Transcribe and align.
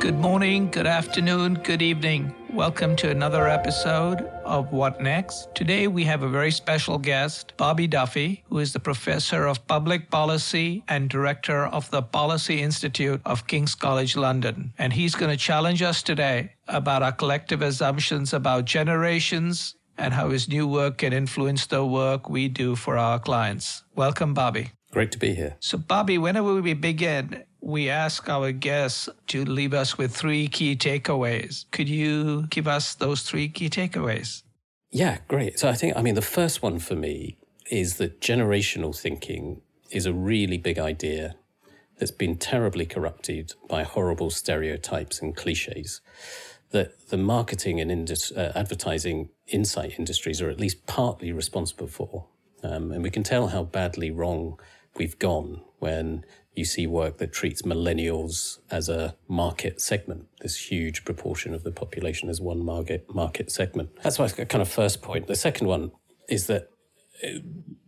Good 0.00 0.18
morning, 0.18 0.70
good 0.70 0.86
afternoon, 0.86 1.54
good 1.54 1.82
evening. 1.82 2.34
Welcome 2.52 2.94
to 2.96 3.10
another 3.10 3.48
episode 3.48 4.22
of 4.44 4.72
What 4.72 5.00
Next. 5.00 5.54
Today 5.54 5.88
we 5.88 6.04
have 6.04 6.22
a 6.22 6.28
very 6.28 6.50
special 6.50 6.98
guest, 6.98 7.54
Bobby 7.56 7.86
Duffy, 7.86 8.44
who 8.48 8.58
is 8.58 8.72
the 8.72 8.80
professor 8.80 9.46
of 9.46 9.66
public 9.66 10.10
policy 10.10 10.84
and 10.88 11.08
director 11.08 11.66
of 11.66 11.90
the 11.90 12.02
Policy 12.02 12.60
Institute 12.60 13.20
of 13.24 13.46
King's 13.46 13.74
College 13.74 14.16
London. 14.16 14.72
And 14.78 14.92
he's 14.92 15.14
going 15.14 15.30
to 15.30 15.36
challenge 15.36 15.82
us 15.82 16.02
today 16.02 16.52
about 16.68 17.02
our 17.02 17.12
collective 17.12 17.62
assumptions 17.62 18.32
about 18.32 18.66
generations 18.66 19.74
and 19.96 20.14
how 20.14 20.30
his 20.30 20.48
new 20.48 20.66
work 20.66 20.98
can 20.98 21.12
influence 21.12 21.66
the 21.66 21.84
work 21.84 22.28
we 22.28 22.48
do 22.48 22.76
for 22.76 22.98
our 22.98 23.18
clients. 23.18 23.84
Welcome, 23.94 24.34
Bobby. 24.34 24.72
Great 24.90 25.10
to 25.10 25.18
be 25.18 25.34
here. 25.34 25.56
So, 25.58 25.76
Bobby, 25.76 26.18
whenever 26.18 26.54
we 26.60 26.72
begin, 26.74 27.42
we 27.64 27.88
ask 27.88 28.28
our 28.28 28.52
guests 28.52 29.08
to 29.26 29.42
leave 29.46 29.72
us 29.72 29.96
with 29.96 30.14
three 30.14 30.48
key 30.48 30.76
takeaways. 30.76 31.64
Could 31.70 31.88
you 31.88 32.46
give 32.48 32.68
us 32.68 32.94
those 32.94 33.22
three 33.22 33.48
key 33.48 33.70
takeaways? 33.70 34.42
Yeah, 34.90 35.18
great. 35.28 35.58
So, 35.58 35.70
I 35.70 35.72
think, 35.72 35.96
I 35.96 36.02
mean, 36.02 36.14
the 36.14 36.22
first 36.22 36.62
one 36.62 36.78
for 36.78 36.94
me 36.94 37.38
is 37.70 37.96
that 37.96 38.20
generational 38.20 38.94
thinking 38.94 39.62
is 39.90 40.04
a 40.04 40.12
really 40.12 40.58
big 40.58 40.78
idea 40.78 41.36
that's 41.98 42.10
been 42.10 42.36
terribly 42.36 42.84
corrupted 42.84 43.54
by 43.66 43.82
horrible 43.82 44.28
stereotypes 44.28 45.22
and 45.22 45.34
cliches 45.34 46.02
that 46.70 47.08
the 47.08 47.16
marketing 47.16 47.80
and 47.80 47.90
indus- 47.90 48.32
uh, 48.32 48.52
advertising 48.54 49.30
insight 49.46 49.98
industries 49.98 50.42
are 50.42 50.50
at 50.50 50.60
least 50.60 50.86
partly 50.86 51.32
responsible 51.32 51.86
for. 51.86 52.26
Um, 52.62 52.92
and 52.92 53.02
we 53.02 53.10
can 53.10 53.22
tell 53.22 53.48
how 53.48 53.62
badly 53.62 54.10
wrong 54.10 54.58
we've 54.96 55.18
gone 55.18 55.62
when 55.78 56.24
you 56.54 56.64
see 56.64 56.86
work 56.86 57.18
that 57.18 57.32
treats 57.32 57.62
millennials 57.62 58.58
as 58.70 58.88
a 58.88 59.16
market 59.28 59.80
segment, 59.80 60.26
this 60.40 60.70
huge 60.70 61.04
proportion 61.04 61.54
of 61.54 61.64
the 61.64 61.72
population 61.72 62.28
as 62.28 62.40
one 62.40 62.64
market 62.64 63.12
market 63.12 63.50
segment. 63.50 63.90
That's 64.02 64.18
my 64.18 64.28
kind 64.28 64.62
of 64.62 64.68
first 64.68 65.02
point. 65.02 65.26
The 65.26 65.36
second 65.36 65.66
one 65.66 65.92
is 66.28 66.46
that 66.46 66.70
uh, 67.22 67.38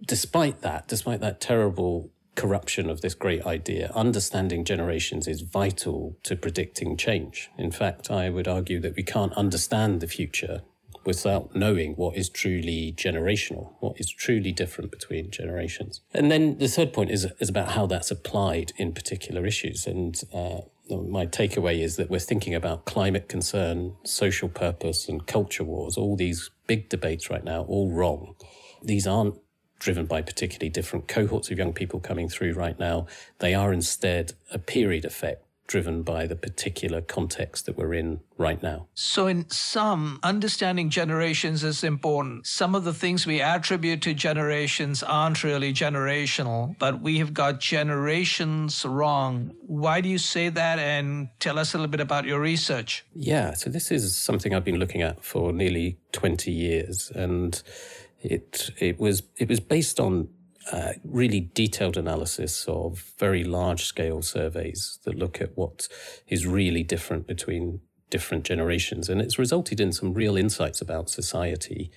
despite 0.05 0.63
that, 0.63 0.89
despite 0.89 1.21
that 1.21 1.41
terrible 1.41 2.11
corruption 2.35 2.91
of 2.91 3.01
this 3.01 3.15
great 3.15 3.45
idea, 3.47 3.91
understanding 3.95 4.65
generations 4.65 5.27
is 5.27 5.41
vital 5.41 6.17
to 6.23 6.37
predicting 6.37 6.97
change. 6.97 7.51
In 7.57 7.71
fact, 7.71 8.11
I 8.11 8.31
would 8.31 8.47
argue 8.47 8.79
that 8.81 8.95
we 8.95 9.03
can't 9.03 9.33
understand 9.33 10.01
the 10.01 10.07
future 10.07 10.63
without 11.07 11.55
knowing 11.55 11.95
what 11.95 12.17
is 12.17 12.29
truly 12.29 12.93
generational, 12.97 13.75
what 13.81 13.99
is 13.99 14.11
truly 14.11 14.53
different 14.53 14.91
between 14.91 15.31
generations. 15.31 16.01
And 16.13 16.31
then 16.31 16.59
the 16.59 16.69
third 16.69 16.93
point 16.93 17.11
is, 17.11 17.27
is 17.39 17.49
about 17.49 17.71
how 17.71 17.87
that's 17.87 18.11
applied 18.11 18.73
in 18.77 18.93
particular 18.93 19.47
issues. 19.47 19.87
And 19.87 20.21
uh, 20.35 20.61
my 20.91 21.27
takeaway 21.27 21.81
is 21.81 21.97
that 21.97 22.11
we're 22.11 22.19
thinking 22.19 22.55
about 22.55 22.85
climate 22.85 23.29
concern, 23.29 23.95
social 24.05 24.49
purpose, 24.49 25.09
and 25.09 25.27
culture 25.27 25.65
wars, 25.65 25.97
all 25.97 26.17
these 26.17 26.51
big 26.67 26.89
debates 26.89 27.31
right 27.31 27.45
now, 27.45 27.63
all 27.63 27.91
wrong. 27.91 28.35
These 28.83 29.07
aren't 29.07 29.37
driven 29.79 30.07
by 30.07 30.23
particularly 30.23 30.71
different 30.71 31.07
cohorts 31.07 31.51
of 31.51 31.59
young 31.59 31.73
people 31.73 32.01
coming 32.01 32.29
through 32.29 32.55
right 32.55 32.79
now. 32.79 33.07
They 33.39 33.55
are 33.55 33.73
instead 33.73 34.33
a 34.51 34.59
period 34.59 35.05
effect 35.05 35.46
driven 35.67 36.03
by 36.03 36.27
the 36.27 36.37
particular 36.37 37.01
context 37.01 37.67
that 37.67 37.77
we're 37.77 37.95
in 37.95 38.21
right 38.37 38.63
now. 38.63 38.87
So, 38.95 39.27
in 39.27 39.49
sum, 39.51 40.21
understanding 40.23 40.91
generations 40.91 41.65
is 41.65 41.83
important. 41.83 42.47
Some 42.47 42.75
of 42.75 42.85
the 42.85 42.95
things 42.95 43.27
we 43.27 43.41
attribute 43.41 44.03
to 44.03 44.15
generations 44.15 45.03
aren't 45.03 45.43
really 45.43 45.73
generational, 45.73 46.79
but 46.79 47.01
we 47.01 47.19
have 47.19 47.35
got 47.35 47.61
generations 47.61 48.85
wrong. 48.85 49.53
Why 49.67 50.01
do 50.01 50.09
you 50.09 50.19
say 50.19 50.49
that? 50.49 50.79
And 50.79 51.29
tell 51.41 51.59
us 51.59 51.75
a 51.75 51.79
little 51.79 51.91
bit 51.91 52.01
about 52.01 52.25
your 52.25 52.41
research. 52.41 53.05
Yeah, 53.15 53.55
so 53.55 53.71
this 53.71 53.91
is 53.91 54.17
something 54.17 54.55
I've 54.55 54.65
been 54.65 54.79
looking 54.79 55.03
at 55.03 55.25
for 55.25 55.53
nearly 55.53 55.99
20 56.13 56.51
years. 56.53 57.11
And 57.15 57.61
it, 58.21 58.71
it, 58.79 58.99
was, 58.99 59.23
it 59.37 59.49
was 59.49 59.61
based 59.61 60.01
on 60.01 60.29
uh, 60.73 60.93
really 61.05 61.41
detailed 61.55 61.97
analysis 61.97 62.65
of 62.69 63.13
very 63.19 63.45
large 63.45 63.85
scale 63.85 64.23
surveys 64.23 64.99
that 65.05 65.17
look 65.17 65.41
at 65.41 65.57
what 65.57 65.89
is 66.29 66.47
really 66.47 66.83
different 66.83 67.27
between 67.27 67.81
different 68.11 68.45
generations. 68.45 69.09
And 69.09 69.21
it's 69.21 69.39
resulted 69.39 69.81
in 69.81 69.93
some 69.93 70.15
real 70.15 70.37
insights 70.37 70.81
about 70.81 71.11
society 71.11 71.91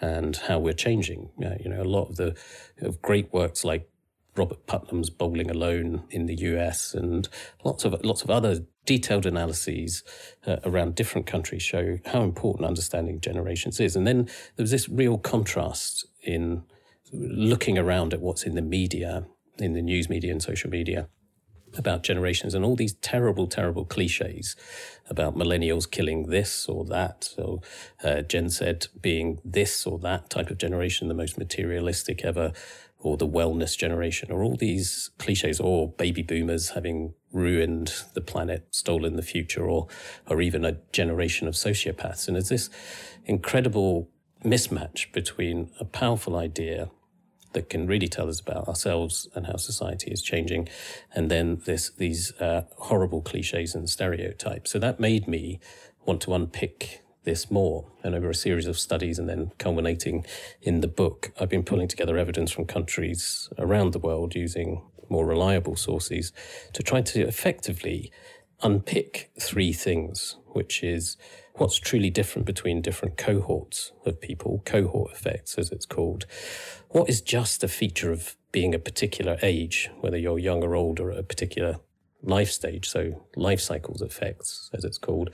and 0.00 0.36
how 0.36 0.58
we're 0.58 0.72
changing. 0.72 1.30
Uh, 1.44 1.54
you 1.60 1.70
know, 1.70 1.82
a 1.82 1.84
lot 1.84 2.08
of 2.10 2.16
the 2.16 2.36
of 2.80 3.00
great 3.02 3.32
works 3.32 3.64
like 3.64 3.88
Robert 4.36 4.66
Putnam's 4.66 5.10
Bowling 5.10 5.50
Alone 5.50 6.04
in 6.10 6.26
the 6.26 6.34
US 6.34 6.94
and 6.94 7.28
lots 7.64 7.84
of 7.84 7.94
lots 8.04 8.22
of 8.22 8.30
other 8.30 8.60
detailed 8.84 9.26
analyses 9.26 10.02
uh, 10.46 10.56
around 10.64 10.94
different 10.94 11.26
countries 11.26 11.62
show 11.62 11.98
how 12.06 12.22
important 12.22 12.66
understanding 12.66 13.20
generations 13.20 13.78
is. 13.78 13.94
And 13.94 14.06
then 14.06 14.24
there 14.56 14.64
was 14.64 14.70
this 14.70 14.88
real 14.88 15.18
contrast 15.18 16.06
in 16.22 16.64
looking 17.12 17.78
around 17.78 18.14
at 18.14 18.20
what's 18.20 18.44
in 18.44 18.54
the 18.54 18.62
media, 18.62 19.26
in 19.58 19.74
the 19.74 19.82
news 19.82 20.08
media 20.08 20.32
and 20.32 20.42
social 20.42 20.70
media 20.70 21.08
about 21.76 22.02
generations 22.02 22.54
and 22.54 22.64
all 22.64 22.76
these 22.76 22.94
terrible, 22.94 23.46
terrible 23.46 23.84
cliches 23.84 24.56
about 25.08 25.36
millennials 25.36 25.90
killing 25.90 26.26
this 26.26 26.68
or 26.68 26.84
that, 26.84 27.30
or 27.38 27.60
uh, 28.04 28.20
Gen 28.22 28.48
Z 28.48 28.74
being 29.00 29.40
this 29.44 29.86
or 29.86 29.98
that 30.00 30.30
type 30.30 30.50
of 30.50 30.58
generation, 30.58 31.08
the 31.08 31.14
most 31.14 31.38
materialistic 31.38 32.24
ever, 32.24 32.52
or 32.98 33.16
the 33.16 33.26
wellness 33.26 33.76
generation, 33.76 34.30
or 34.30 34.44
all 34.44 34.56
these 34.56 35.10
cliches, 35.18 35.58
or 35.58 35.88
baby 35.92 36.22
boomers 36.22 36.70
having 36.70 37.14
ruined 37.32 37.92
the 38.14 38.20
planet, 38.20 38.66
stolen 38.70 39.16
the 39.16 39.22
future, 39.22 39.64
or 39.64 39.88
or 40.28 40.40
even 40.40 40.64
a 40.64 40.78
generation 40.92 41.48
of 41.48 41.54
sociopaths. 41.54 42.28
And 42.28 42.36
it's 42.36 42.50
this 42.50 42.70
incredible 43.24 44.08
mismatch 44.44 45.10
between 45.12 45.70
a 45.80 45.84
powerful 45.84 46.36
idea 46.36 46.90
that 47.52 47.68
can 47.68 47.86
really 47.86 48.08
tell 48.08 48.28
us 48.28 48.40
about 48.40 48.68
ourselves 48.68 49.28
and 49.34 49.46
how 49.46 49.56
society 49.56 50.10
is 50.10 50.22
changing, 50.22 50.68
and 51.14 51.30
then 51.30 51.60
this 51.64 51.90
these 51.90 52.32
uh, 52.40 52.62
horrible 52.76 53.22
cliches 53.22 53.74
and 53.74 53.88
stereotypes. 53.88 54.70
So 54.70 54.78
that 54.78 55.00
made 55.00 55.28
me 55.28 55.60
want 56.04 56.20
to 56.22 56.34
unpick 56.34 57.02
this 57.24 57.50
more. 57.50 57.86
And 58.02 58.14
over 58.14 58.30
a 58.30 58.34
series 58.34 58.66
of 58.66 58.78
studies, 58.78 59.18
and 59.18 59.28
then 59.28 59.52
culminating 59.58 60.26
in 60.60 60.80
the 60.80 60.88
book, 60.88 61.32
I've 61.38 61.48
been 61.48 61.62
pulling 61.62 61.88
together 61.88 62.18
evidence 62.18 62.50
from 62.50 62.64
countries 62.64 63.48
around 63.58 63.92
the 63.92 63.98
world 63.98 64.34
using 64.34 64.82
more 65.08 65.26
reliable 65.26 65.76
sources 65.76 66.32
to 66.72 66.82
try 66.82 67.02
to 67.02 67.20
effectively 67.20 68.10
unpick 68.62 69.30
three 69.40 69.72
things, 69.72 70.36
which 70.48 70.82
is 70.82 71.16
what's 71.54 71.78
truly 71.78 72.10
different 72.10 72.46
between 72.46 72.80
different 72.80 73.16
cohorts 73.16 73.92
of 74.06 74.20
people, 74.20 74.62
cohort 74.64 75.12
effects, 75.12 75.58
as 75.58 75.70
it's 75.70 75.86
called. 75.86 76.26
What 76.88 77.08
is 77.08 77.20
just 77.20 77.62
a 77.62 77.68
feature 77.68 78.12
of 78.12 78.36
being 78.52 78.74
a 78.74 78.78
particular 78.78 79.38
age, 79.42 79.90
whether 80.00 80.16
you're 80.16 80.38
young 80.38 80.62
or 80.62 80.74
old 80.74 81.00
or 81.00 81.10
at 81.10 81.18
a 81.18 81.22
particular 81.22 81.80
life 82.22 82.50
stage, 82.50 82.88
so 82.88 83.26
life 83.36 83.60
cycles 83.60 84.00
effects, 84.02 84.70
as 84.72 84.84
it's 84.84 84.98
called, 84.98 85.30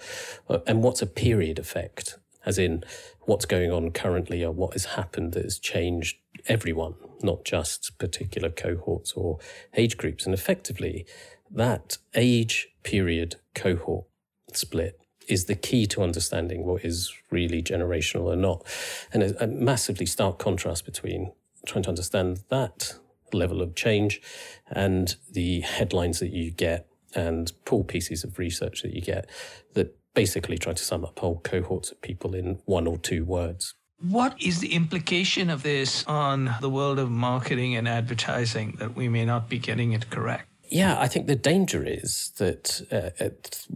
uh, 0.49 0.59
and 0.67 0.83
what's 0.83 1.03
a 1.03 1.07
period 1.07 1.59
effect, 1.59 2.19
as 2.47 2.59
in 2.59 2.83
what's 3.23 3.45
going 3.45 3.71
on 3.71 3.91
currently 3.91 4.43
or 4.43 4.53
what 4.53 4.73
has 4.73 4.87
happened 4.87 5.33
that 5.35 5.45
has 5.45 5.59
changed 5.59 6.17
everyone, 6.47 6.95
not 7.23 7.45
just 7.45 7.99
particular 7.99 8.49
cohorts 8.49 9.13
or 9.13 9.39
age 9.75 9.97
groups. 9.97 10.25
And 10.25 10.33
effectively, 10.33 11.05
that 11.51 11.99
age, 12.15 12.69
period, 12.83 13.37
cohort 13.55 14.07
split 14.53 14.99
is 15.29 15.45
the 15.45 15.55
key 15.55 15.87
to 15.87 16.03
understanding 16.03 16.65
what 16.65 16.85
is 16.85 17.13
really 17.31 17.63
generational 17.63 18.25
or 18.25 18.37
not. 18.37 18.65
And 19.13 19.23
a, 19.23 19.45
a 19.45 19.47
massively 19.47 20.07
stark 20.07 20.39
contrast 20.39 20.85
between 20.85 21.33
trying 21.67 21.83
to 21.83 21.91
understand 21.91 22.41
that 22.49 22.95
level 23.33 23.61
of 23.61 23.75
change 23.75 24.23
and 24.71 25.15
the 25.31 25.61
headlines 25.61 26.19
that 26.21 26.33
you 26.33 26.51
get 26.51 26.87
and 27.15 27.53
pull 27.65 27.85
pieces 27.85 28.25
of 28.25 28.39
research 28.39 28.83
that 28.83 28.95
you 28.95 29.03
get 29.03 29.29
that 29.75 29.95
basically 30.15 30.59
try 30.59 30.73
to 30.73 30.83
sum 30.83 31.05
up 31.05 31.19
whole 31.19 31.41
cohorts 31.41 31.91
of 31.91 32.01
people 32.01 32.35
in 32.35 32.59
one 32.65 32.87
or 32.87 32.97
two 32.97 33.25
words. 33.25 33.75
What 34.01 34.41
is 34.41 34.61
the 34.61 34.75
implication 34.75 35.51
of 35.51 35.63
this 35.63 36.07
on 36.07 36.55
the 36.61 36.71
world 36.71 36.99
of 36.99 37.11
marketing 37.11 37.75
and 37.75 37.89
advertising 37.89 38.77
that 38.79 38.95
we 38.95 39.09
may 39.09 39.25
not 39.25 39.49
be 39.49 39.59
getting 39.59 39.93
it 39.93 40.09
correct? 40.09 40.49
Yeah, 40.71 40.99
I 40.99 41.09
think 41.09 41.27
the 41.27 41.37
danger 41.37 41.85
is 41.85 42.33
that 42.37 42.83
uh, 42.93 43.11
at 43.23 43.67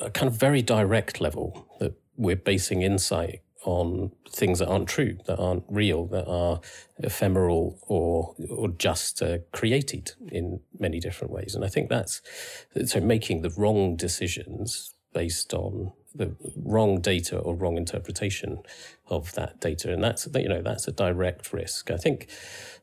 a 0.00 0.10
kind 0.10 0.28
of 0.28 0.38
very 0.38 0.62
direct 0.62 1.20
level, 1.20 1.66
that 1.78 1.94
we're 2.16 2.36
basing 2.36 2.82
insight 2.82 3.42
on 3.64 4.12
things 4.30 4.58
that 4.58 4.68
aren't 4.68 4.88
true, 4.88 5.18
that 5.26 5.38
aren't 5.38 5.64
real, 5.68 6.06
that 6.06 6.26
are 6.26 6.60
ephemeral 6.98 7.78
or 7.86 8.34
or 8.50 8.68
just 8.68 9.22
uh, 9.22 9.38
created 9.52 10.12
in 10.30 10.60
many 10.78 11.00
different 11.00 11.32
ways. 11.32 11.54
And 11.54 11.64
I 11.64 11.68
think 11.68 11.88
that's 11.88 12.22
so 12.86 13.00
making 13.00 13.42
the 13.42 13.50
wrong 13.50 13.96
decisions 13.96 14.94
based 15.12 15.54
on 15.54 15.92
the 16.14 16.34
wrong 16.56 17.00
data 17.00 17.38
or 17.38 17.54
wrong 17.54 17.76
interpretation 17.76 18.58
of 19.08 19.32
that 19.34 19.60
data, 19.60 19.92
and 19.92 20.02
that's 20.02 20.26
you 20.34 20.48
know 20.48 20.62
that's 20.62 20.88
a 20.88 20.92
direct 20.92 21.52
risk. 21.52 21.90
I 21.90 21.96
think 21.96 22.28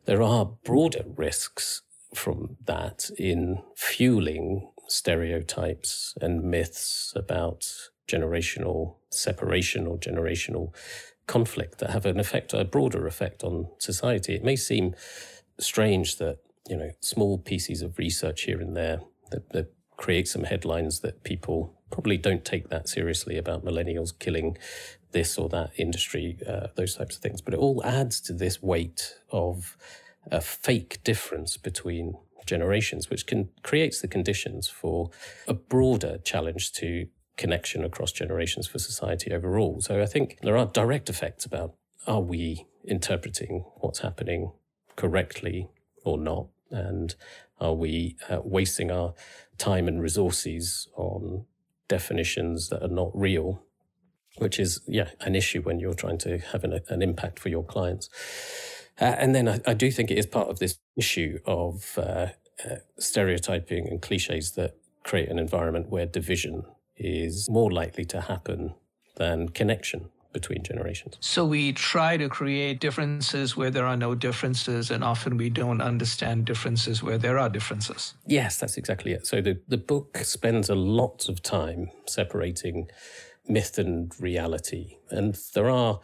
there 0.06 0.22
are 0.22 0.46
broader 0.46 1.04
risks 1.16 1.82
from 2.14 2.58
that 2.66 3.10
in 3.18 3.62
fueling 3.76 4.70
stereotypes 4.88 6.16
and 6.22 6.44
myths 6.44 7.14
about 7.16 7.66
generational 8.08 8.96
separation 9.10 9.88
or 9.88 9.98
generational 9.98 10.74
conflict 11.28 11.80
that 11.80 11.90
have 11.90 12.06
an 12.06 12.20
effect, 12.20 12.54
a 12.54 12.66
broader 12.66 13.08
effect 13.08 13.44
on 13.44 13.68
society. 13.80 14.36
It 14.36 14.44
may 14.44 14.56
seem 14.56 14.94
strange 15.60 16.18
that, 16.18 16.40
you 16.68 16.78
know, 16.78 16.92
small 17.00 17.38
pieces 17.38 17.82
of 17.82 17.98
research 17.98 18.44
here 18.44 18.60
and 18.60 18.76
there 18.76 19.02
that, 19.32 19.50
that 19.52 19.74
create 19.98 20.28
some 20.28 20.44
headlines 20.44 21.00
that 21.00 21.24
people 21.24 21.74
probably 21.92 22.18
don't 22.18 22.44
take 22.44 22.70
that 22.70 22.90
seriously 22.90 23.38
about 23.38 23.64
millennials 23.64 24.18
killing 24.18 24.58
this 25.12 25.38
or 25.38 25.48
that 25.50 25.72
industry, 25.78 26.38
uh, 26.48 26.68
those 26.76 26.96
types 26.96 27.16
of 27.16 27.22
things. 27.22 27.42
But 27.42 27.54
it 27.54 27.60
all 27.60 27.84
adds 27.86 28.20
to 28.22 28.34
this 28.34 28.62
weight 28.62 29.16
of 29.32 29.78
a 30.32 30.42
fake 30.42 31.04
difference 31.04 31.58
between 31.58 32.16
generations, 32.46 33.10
which 33.10 33.26
can 33.26 33.50
creates 33.62 34.02
the 34.02 34.08
conditions 34.08 34.68
for 34.68 35.10
a 35.48 35.54
broader 35.54 36.18
challenge 36.18 36.72
to 36.74 37.08
connection 37.38 37.84
across 37.84 38.12
generations 38.12 38.68
for 38.68 38.80
society 38.80 39.32
overall. 39.32 39.82
So 39.82 40.02
I 40.02 40.06
think 40.06 40.38
there 40.42 40.58
are 40.58 40.66
direct 40.66 41.10
effects 41.10 41.46
about 41.46 41.74
are 42.06 42.22
we 42.22 42.66
interpreting 42.86 43.64
what's 43.78 44.00
happening 44.00 44.52
correctly 44.96 45.70
or 46.04 46.18
not? 46.18 46.48
And 46.70 47.16
are 47.60 47.74
we 47.74 48.18
uh, 48.30 48.42
wasting 48.44 48.92
our 48.92 49.14
time 49.58 49.88
and 49.88 50.02
resources 50.02 50.88
on 50.96 51.46
definitions 51.88 52.70
that 52.70 52.84
are 52.84 52.94
not 52.94 53.12
real? 53.14 53.64
Which 54.38 54.60
is, 54.60 54.82
yeah, 54.88 55.10
an 55.22 55.36
issue 55.36 55.62
when 55.62 55.80
you're 55.80 55.94
trying 55.94 56.18
to 56.20 56.40
have 56.40 56.64
an, 56.64 56.80
an 56.90 57.02
impact 57.02 57.40
for 57.40 57.50
your 57.50 57.64
clients. 57.64 58.10
Uh, 59.00 59.06
and 59.06 59.34
then 59.34 59.48
I, 59.48 59.60
I, 59.66 59.74
do 59.74 59.90
think 59.90 60.12
it 60.12 60.18
is 60.18 60.26
part 60.26 60.50
of 60.50 60.60
this 60.60 60.78
issue 60.96 61.40
of 61.46 61.98
uh, 61.98 62.28
uh, 62.64 62.76
stereotyping 63.00 63.88
and 63.88 64.02
cliches 64.02 64.52
that 64.52 64.76
create 65.04 65.30
an 65.30 65.40
environment 65.40 65.90
where 65.90 66.06
division 66.06 66.64
is 66.96 67.50
more 67.50 67.72
likely 67.72 68.06
to 68.06 68.22
happen 68.22 68.76
than 69.16 69.50
connection 69.50 70.10
between 70.32 70.64
generations. 70.64 71.18
So 71.20 71.46
we 71.46 71.74
try 71.74 72.18
to 72.18 72.28
create 72.28 72.80
differences 72.80 73.56
where 73.56 73.70
there 73.70 73.86
are 73.86 73.96
no 73.96 74.16
differences, 74.16 74.90
and 74.90 75.04
often 75.04 75.38
we 75.38 75.50
don't 75.50 75.80
understand 75.80 76.46
differences 76.46 77.04
where 77.04 77.20
there 77.20 77.38
are 77.38 77.50
differences. 77.50 78.16
Yes, 78.26 78.58
that's 78.58 78.76
exactly 78.76 79.12
it. 79.12 79.28
So 79.28 79.42
the, 79.42 79.60
the 79.68 79.78
book 79.78 80.18
spends 80.24 80.70
a 80.70 80.76
lot 80.76 81.30
of 81.30 81.42
time 81.44 81.92
separating 82.08 82.90
myth 83.48 83.78
and 83.78 84.12
reality. 84.20 84.98
And 85.10 85.38
there 85.54 85.70
are 85.70 86.00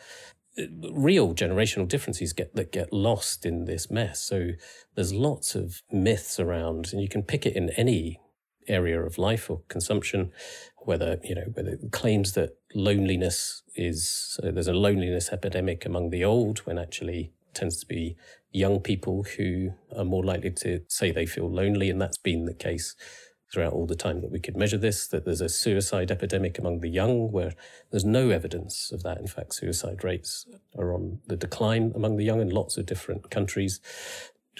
real 0.91 1.33
generational 1.33 1.87
differences 1.87 2.33
get 2.33 2.55
that 2.55 2.71
get 2.71 2.91
lost 2.91 3.45
in 3.45 3.65
this 3.65 3.89
mess. 3.89 4.21
So 4.21 4.51
there's 4.95 5.13
lots 5.13 5.55
of 5.55 5.81
myths 5.91 6.39
around, 6.39 6.89
and 6.91 7.01
you 7.01 7.09
can 7.09 7.23
pick 7.23 7.45
it 7.45 7.55
in 7.55 7.69
any 7.71 8.19
area 8.67 9.01
of 9.01 9.17
life 9.17 9.49
or 9.49 9.61
consumption, 9.67 10.31
whether, 10.79 11.19
you 11.23 11.35
know, 11.35 11.45
whether 11.53 11.77
claims 11.91 12.33
that 12.33 12.57
loneliness 12.75 13.63
is, 13.75 14.07
so 14.07 14.51
there's 14.51 14.67
a 14.67 14.73
loneliness 14.73 15.29
epidemic 15.29 15.85
among 15.85 16.09
the 16.09 16.23
old 16.23 16.59
when 16.59 16.77
actually 16.77 17.33
tends 17.53 17.79
to 17.79 17.85
be 17.85 18.15
young 18.51 18.79
people 18.79 19.23
who 19.37 19.71
are 19.95 20.05
more 20.05 20.23
likely 20.23 20.51
to 20.51 20.81
say 20.87 21.11
they 21.11 21.25
feel 21.25 21.51
lonely. 21.51 21.89
And 21.89 21.99
that's 21.99 22.17
been 22.17 22.45
the 22.45 22.53
case 22.53 22.95
throughout 23.51 23.73
all 23.73 23.87
the 23.87 23.95
time 23.95 24.21
that 24.21 24.31
we 24.31 24.39
could 24.39 24.55
measure 24.55 24.77
this, 24.77 25.07
that 25.07 25.25
there's 25.25 25.41
a 25.41 25.49
suicide 25.49 26.11
epidemic 26.11 26.59
among 26.59 26.79
the 26.79 26.89
young 26.89 27.31
where 27.31 27.53
there's 27.89 28.05
no 28.05 28.29
evidence 28.29 28.91
of 28.91 29.03
that. 29.03 29.17
In 29.17 29.27
fact, 29.27 29.55
suicide 29.55 30.03
rates 30.03 30.45
are 30.77 30.93
on 30.93 31.19
the 31.27 31.35
decline 31.35 31.91
among 31.95 32.17
the 32.17 32.25
young 32.25 32.41
in 32.41 32.49
lots 32.49 32.77
of 32.77 32.85
different 32.85 33.31
countries 33.31 33.79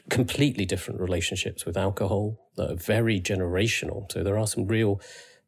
completely 0.10 0.66
different 0.66 1.00
relationships 1.00 1.66
with 1.66 1.78
alcohol 1.78 2.40
that 2.56 2.72
are 2.72 2.76
very 2.76 3.20
generational. 3.20 4.10
So 4.12 4.24
there 4.24 4.38
are 4.38 4.48
some 4.48 4.68
real 4.68 5.02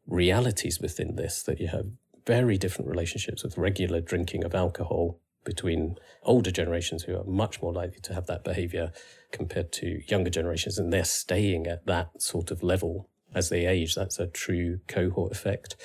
realities 0.06 0.80
within 0.80 1.16
this 1.16 1.42
that 1.44 1.60
you 1.60 1.68
have 1.68 1.86
very 2.26 2.58
different 2.58 2.90
relationships 2.90 3.42
with 3.42 3.58
regular 3.58 4.00
drinking 4.00 4.44
of 4.44 4.54
alcohol 4.54 5.18
between 5.44 5.96
older 6.22 6.50
generations 6.50 7.02
who 7.02 7.16
are 7.16 7.24
much 7.24 7.60
more 7.60 7.72
likely 7.72 7.98
to 8.00 8.14
have 8.14 8.26
that 8.26 8.44
behavior 8.44 8.92
compared 9.32 9.72
to 9.72 10.02
younger 10.06 10.30
generations 10.30 10.78
and 10.78 10.92
they're 10.92 11.04
staying 11.04 11.66
at 11.66 11.84
that 11.86 12.22
sort 12.22 12.50
of 12.52 12.62
level 12.62 13.08
as 13.34 13.48
they 13.48 13.66
age 13.66 13.94
that's 13.94 14.18
a 14.18 14.26
true 14.26 14.80
cohort 14.88 15.32
effect 15.32 15.76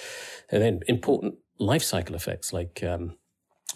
and 0.49 0.61
then 0.61 0.81
important 0.87 1.35
life 1.59 1.83
cycle 1.83 2.15
effects 2.15 2.53
like 2.53 2.83
um, 2.83 3.15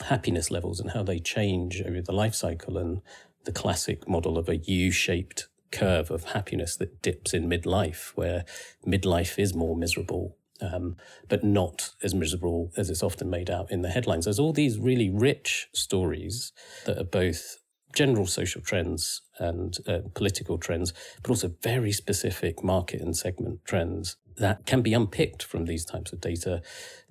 happiness 0.03 0.51
levels 0.51 0.79
and 0.79 0.91
how 0.91 1.03
they 1.03 1.19
change 1.19 1.81
over 1.81 2.01
the 2.01 2.11
life 2.11 2.35
cycle 2.35 2.77
and 2.77 3.01
the 3.45 3.51
classic 3.51 4.07
model 4.07 4.37
of 4.37 4.47
a 4.49 4.57
U-shaped 4.57 5.47
curve 5.71 6.11
of 6.11 6.25
happiness 6.25 6.75
that 6.75 7.01
dips 7.01 7.33
in 7.33 7.49
midlife, 7.49 8.09
where 8.15 8.45
midlife 8.85 9.39
is 9.39 9.53
more 9.53 9.75
miserable, 9.75 10.37
um, 10.61 10.95
but 11.27 11.43
not 11.43 11.91
as 12.03 12.13
miserable 12.13 12.71
as 12.77 12.89
it's 12.89 13.03
often 13.03 13.29
made 13.29 13.49
out 13.49 13.71
in 13.71 13.81
the 13.81 13.89
headlines. 13.89 14.25
There's 14.25 14.39
all 14.39 14.53
these 14.53 14.77
really 14.77 15.09
rich 15.09 15.69
stories 15.73 16.51
that 16.85 16.97
are 16.97 17.05
both 17.05 17.57
general 17.93 18.25
social 18.25 18.61
trends 18.61 19.21
and 19.39 19.77
uh, 19.87 19.99
political 20.13 20.57
trends, 20.57 20.93
but 21.21 21.29
also 21.29 21.53
very 21.61 21.91
specific 21.91 22.63
market 22.63 23.01
and 23.01 23.15
segment 23.15 23.65
trends 23.65 24.17
that 24.37 24.65
can 24.65 24.81
be 24.81 24.93
unpicked 24.93 25.43
from 25.43 25.65
these 25.65 25.85
types 25.85 26.11
of 26.11 26.21
data 26.21 26.61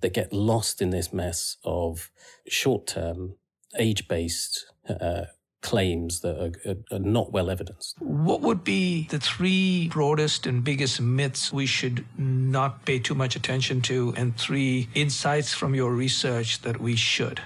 that 0.00 0.14
get 0.14 0.32
lost 0.32 0.82
in 0.82 0.90
this 0.90 1.12
mess 1.12 1.56
of 1.64 2.10
short 2.48 2.86
term, 2.86 3.34
age 3.78 4.08
based 4.08 4.66
uh, 4.88 5.24
claims 5.62 6.20
that 6.20 6.52
are, 6.66 6.96
are, 6.96 6.98
not 6.98 7.32
well 7.32 7.50
evidenced. 7.50 7.96
What 8.00 8.40
would 8.40 8.64
be 8.64 9.06
the 9.10 9.20
three 9.20 9.88
broadest 9.88 10.46
and 10.46 10.64
biggest 10.64 11.00
myths 11.00 11.52
we 11.52 11.66
should 11.66 12.04
not 12.18 12.84
pay 12.86 12.98
too 12.98 13.14
much 13.14 13.36
attention 13.36 13.82
to, 13.82 14.14
and 14.16 14.36
three 14.36 14.88
insights 14.94 15.52
from 15.52 15.74
your 15.74 15.92
research 15.92 16.62
that 16.62 16.80
we 16.80 16.96
should? 16.96 17.40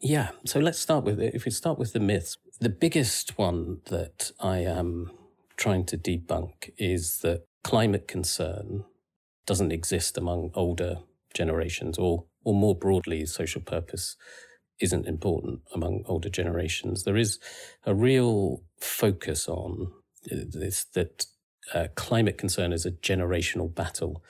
Yeah, 0.00 0.30
so 0.46 0.58
let's 0.58 0.78
start 0.78 1.04
with 1.04 1.20
it. 1.20 1.34
If 1.34 1.44
we 1.44 1.50
start 1.50 1.78
with 1.78 1.92
the 1.92 2.00
myths, 2.00 2.36
the 2.60 2.68
biggest 2.68 3.38
one 3.38 3.80
that 3.86 4.32
I 4.38 4.58
am 4.58 5.10
trying 5.56 5.86
to 5.86 5.98
debunk 5.98 6.70
is 6.76 7.20
that 7.20 7.44
climate 7.64 8.06
concern 8.06 8.84
doesn't 9.46 9.72
exist 9.72 10.18
among 10.18 10.50
older 10.54 10.98
generations 11.34 11.98
or, 11.98 12.26
or 12.44 12.54
more 12.54 12.74
broadly, 12.74 13.24
social 13.26 13.62
purpose 13.62 14.16
isn't 14.78 15.06
important 15.06 15.60
among 15.74 16.04
older 16.06 16.28
generations. 16.28 17.04
There 17.04 17.16
is 17.16 17.38
a 17.84 17.94
real 17.94 18.62
focus 18.78 19.48
on 19.48 19.92
this 20.24 20.84
that 20.94 21.26
uh, 21.74 21.88
climate 21.94 22.36
concern 22.36 22.72
is 22.72 22.84
a 22.84 22.90
generational 22.90 23.74
battle. 23.74 24.22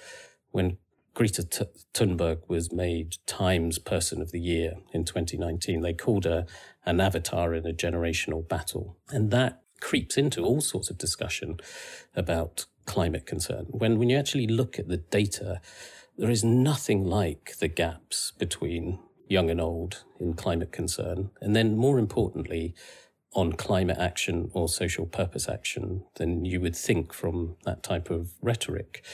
When 0.51 0.79
Greta 1.15 1.43
Thunberg 1.95 2.49
was 2.49 2.73
made 2.73 3.17
Times 3.27 3.79
Person 3.79 4.23
of 4.23 4.31
the 4.31 4.41
Year 4.41 4.75
in 4.93 5.05
2019, 5.05 5.81
they 5.81 5.93
called 5.93 6.25
her 6.25 6.47
an 6.87 7.01
avatar 7.01 7.55
in 7.55 7.67
a 7.67 7.73
generational 7.73 8.47
battle. 8.47 8.97
And 9.11 9.31
that 9.31 9.63
creeps 9.81 10.17
into 10.17 10.45
all 10.45 10.61
sorts 10.61 10.91
of 10.91 10.99
discussion 10.99 11.59
about 12.15 12.67
climate 12.87 13.27
concern. 13.27 13.67
When, 13.71 13.99
when 13.99 14.11
you 14.11 14.17
actually 14.17 14.47
look 14.47 14.79
at 14.79 14.89
the 14.89 14.99
data, 14.99 15.61
there 16.17 16.31
is 16.31 16.45
nothing 16.45 17.05
like 17.05 17.57
the 17.59 17.69
gaps 17.69 18.33
between 18.39 18.99
young 19.29 19.49
and 19.51 19.61
old 19.61 20.05
in 20.19 20.35
climate 20.35 20.73
concern. 20.73 21.31
And 21.41 21.55
then 21.55 21.77
more 21.77 21.99
importantly, 21.99 22.75
on 23.33 23.53
climate 23.53 23.99
action 23.99 24.51
or 24.53 24.69
social 24.69 25.07
purpose 25.07 25.49
action 25.49 26.05
than 26.17 26.45
you 26.45 26.61
would 26.61 26.75
think 26.75 27.13
from 27.13 27.57
that 27.65 27.83
type 27.83 28.11
of 28.11 28.33
rhetoric. 28.43 29.05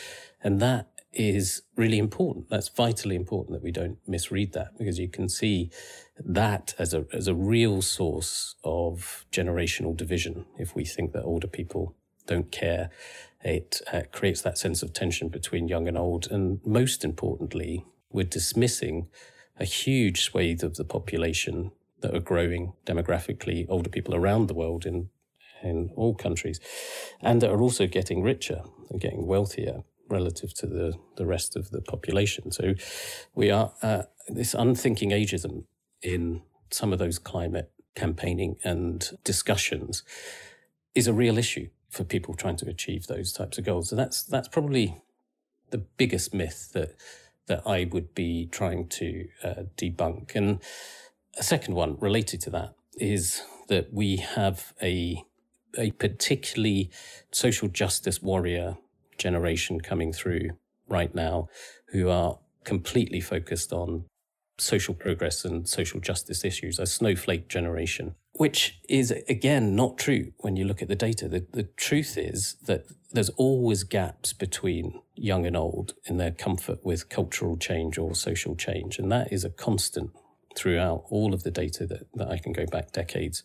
And 0.42 0.59
that 0.61 0.88
is 1.16 1.62
really 1.76 1.99
important. 1.99 2.50
That's 2.50 2.68
vitally 2.68 3.16
important 3.16 3.54
that 3.54 3.62
we 3.62 3.73
don't 3.73 3.99
misread 4.06 4.52
that 4.52 4.76
because 4.78 4.99
you 4.99 5.08
can 5.08 5.28
see 5.28 5.70
that 6.18 6.75
as 6.78 6.94
a, 6.94 7.06
as 7.12 7.26
a 7.26 7.35
real 7.35 7.82
source 7.82 8.54
of 8.64 9.25
generational 9.32 9.96
division. 9.96 10.46
If 10.58 10.75
we 10.75 10.85
think 10.85 11.12
that 11.12 11.25
older 11.25 11.46
people 11.46 11.94
don't 12.26 12.50
care, 12.52 12.90
it 13.42 13.80
uh, 13.92 14.02
creates 14.12 14.42
that 14.42 14.58
sense 14.58 14.82
of 14.82 14.92
tension 14.92 15.28
between 15.28 15.68
young 15.68 15.88
and 15.88 15.96
old. 15.96 16.30
And 16.30 16.61
most 16.64 17.04
importantly, 17.04 17.85
we're 18.11 18.25
dismissing 18.25 19.08
a 19.58 19.64
huge 19.64 20.23
swathe 20.23 20.62
of 20.62 20.76
the 20.76 20.85
population 20.85 21.73
that 22.00 22.14
are 22.14 22.20
growing 22.20 22.75
demographically, 22.85 23.66
older 23.68 23.88
people 23.88 24.14
around 24.14 24.46
the 24.46 24.54
world 24.54 24.85
in 24.85 25.08
in 25.62 25.90
all 25.96 26.14
countries, 26.14 26.61
and 27.23 27.40
that 27.40 27.50
are 27.50 27.62
also 27.62 27.87
getting 27.87 28.23
richer 28.23 28.62
and 28.90 29.00
getting 29.00 29.26
wealthier 29.26 29.82
relative 30.08 30.54
to 30.54 30.66
the, 30.66 30.94
the 31.16 31.26
rest 31.26 31.56
of 31.56 31.70
the 31.70 31.80
population. 31.80 32.50
So 32.50 32.75
we 33.34 33.50
are 33.50 33.72
uh, 33.82 34.02
this 34.28 34.54
unthinking 34.54 35.10
ageism 35.10 35.64
in 36.02 36.42
some 36.70 36.92
of 36.92 36.98
those 36.98 37.18
climate 37.18 37.70
campaigning 37.94 38.56
and 38.62 39.10
discussions 39.25 40.02
is 40.94 41.06
a 41.06 41.12
real 41.12 41.38
issue 41.38 41.68
for 41.90 42.04
people 42.04 42.34
trying 42.34 42.56
to 42.56 42.68
achieve 42.68 43.06
those 43.06 43.32
types 43.32 43.58
of 43.58 43.64
goals. 43.64 43.88
So 43.88 43.96
that's 43.96 44.22
that's 44.22 44.48
probably 44.48 45.00
the 45.70 45.78
biggest 45.78 46.34
myth 46.34 46.70
that 46.75 46.94
that 47.46 47.62
I 47.66 47.88
would 47.90 48.14
be 48.14 48.46
trying 48.46 48.88
to 48.88 49.28
uh, 49.42 49.62
debunk. 49.76 50.34
And 50.34 50.60
a 51.38 51.42
second 51.42 51.75
one 51.75 51.96
related 52.00 52.40
to 52.42 52.50
that 52.50 52.75
is 52.94 53.42
that 53.68 53.92
we 53.92 54.16
have 54.16 54.72
a 54.82 55.25
a 55.78 55.90
particularly 55.92 56.90
social 57.30 57.68
justice 57.68 58.22
warrior 58.22 58.78
generation 59.18 59.80
coming 59.80 60.12
through 60.12 60.50
right 60.88 61.14
now 61.14 61.49
who 61.88 62.08
are 62.08 62.38
completely 62.64 63.20
focused 63.20 63.73
on 63.73 64.04
social 64.58 64.94
progress 64.94 65.44
and 65.44 65.68
social 65.68 66.00
justice 66.00 66.44
issues, 66.44 66.78
a 66.78 66.87
snowflake 66.87 67.49
generation, 67.49 68.14
which 68.32 68.80
is 68.88 69.11
again 69.28 69.76
not 69.76 69.99
true 69.99 70.32
when 70.38 70.56
you 70.56 70.64
look 70.64 70.82
at 70.82 70.88
the 70.88 70.94
data. 70.94 71.28
The, 71.28 71.46
the 71.52 71.64
truth 71.64 72.16
is 72.16 72.56
that 72.64 72.87
there's 73.12 73.30
always 73.30 73.85
gaps 73.85 74.32
between 74.32 75.00
young 75.14 75.46
and 75.46 75.56
old 75.56 75.94
in 76.04 76.18
their 76.18 76.30
comfort 76.30 76.85
with 76.85 77.08
cultural 77.08 77.56
change 77.56 77.99
or 77.99 78.14
social 78.14 78.54
change. 78.54 78.99
And 78.99 79.11
that 79.11 79.32
is 79.32 79.44
a 79.44 79.50
constant 79.50 80.11
throughout 80.54 81.04
all 81.08 81.32
of 81.32 81.42
the 81.42 81.50
data 81.50 81.87
that, 81.87 82.06
that 82.14 82.28
I 82.28 82.38
can 82.38 82.52
go 82.52 82.66
back 82.66 82.92
decades 82.92 83.42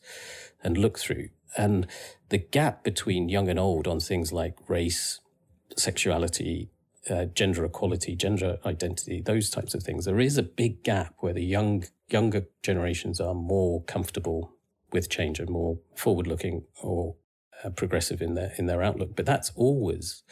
and 0.63 0.77
look 0.77 0.99
through. 0.99 1.29
And 1.57 1.87
the 2.29 2.37
gap 2.37 2.83
between 2.83 3.29
young 3.29 3.49
and 3.49 3.59
old 3.59 3.87
on 3.87 3.99
things 3.99 4.31
like 4.33 4.57
race, 4.67 5.20
sexuality, 5.77 6.69
uh, 7.09 7.25
gender 7.25 7.65
equality, 7.65 8.15
gender 8.15 8.57
identity, 8.65 9.21
those 9.21 9.49
types 9.49 9.73
of 9.73 9.83
things. 9.83 10.05
There 10.05 10.19
is 10.19 10.37
a 10.37 10.43
big 10.43 10.83
gap 10.83 11.15
where 11.19 11.33
the 11.33 11.43
young 11.43 11.85
younger 12.09 12.45
generations 12.61 13.19
are 13.21 13.33
more 13.33 13.83
comfortable 13.83 14.53
with 14.91 15.09
change 15.09 15.39
and 15.39 15.49
more 15.49 15.79
forward 15.95 16.27
looking 16.27 16.63
or 16.81 17.15
uh, 17.63 17.69
progressive 17.69 18.21
in 18.21 18.35
their 18.35 18.53
in 18.57 18.65
their 18.65 18.81
outlook. 18.81 19.15
But 19.15 19.25
that's 19.25 19.51
always 19.55 20.23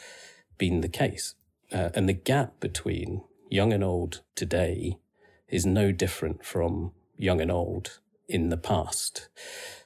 been 0.57 0.81
the 0.81 0.89
case, 0.89 1.35
uh, 1.71 1.89
and 1.93 2.07
the 2.07 2.13
gap 2.13 2.59
between 2.59 3.23
young 3.49 3.73
and 3.73 3.83
old 3.83 4.21
today 4.35 4.99
is 5.47 5.65
no 5.65 5.91
different 5.91 6.45
from 6.45 6.91
young 7.17 7.41
and 7.41 7.51
old 7.51 7.99
in 8.27 8.49
the 8.49 8.57
past. 8.57 9.29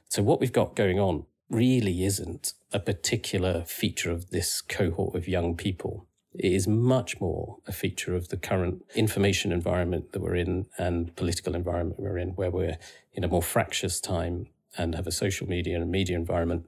So 0.09 0.21
what 0.21 0.39
we've 0.39 0.51
got 0.51 0.75
going 0.75 0.99
on 0.99 1.25
really 1.49 2.03
isn't 2.03 2.53
a 2.71 2.79
particular 2.79 3.63
feature 3.65 4.11
of 4.11 4.31
this 4.31 4.61
cohort 4.61 5.15
of 5.15 5.27
young 5.27 5.55
people. 5.55 6.07
It 6.33 6.51
is 6.51 6.67
much 6.67 7.21
more 7.21 7.57
a 7.67 7.71
feature 7.71 8.15
of 8.15 8.29
the 8.29 8.37
current 8.37 8.83
information 8.95 9.51
environment 9.51 10.11
that 10.11 10.21
we're 10.21 10.35
in 10.35 10.65
and 10.77 11.15
political 11.15 11.55
environment 11.55 11.99
we're 11.99 12.17
in, 12.17 12.29
where 12.29 12.49
we're 12.49 12.77
in 13.13 13.23
a 13.23 13.27
more 13.27 13.43
fractious 13.43 13.99
time 13.99 14.47
and 14.77 14.95
have 14.95 15.05
a 15.05 15.11
social 15.11 15.47
media 15.47 15.79
and 15.79 15.91
media 15.91 16.15
environment 16.15 16.65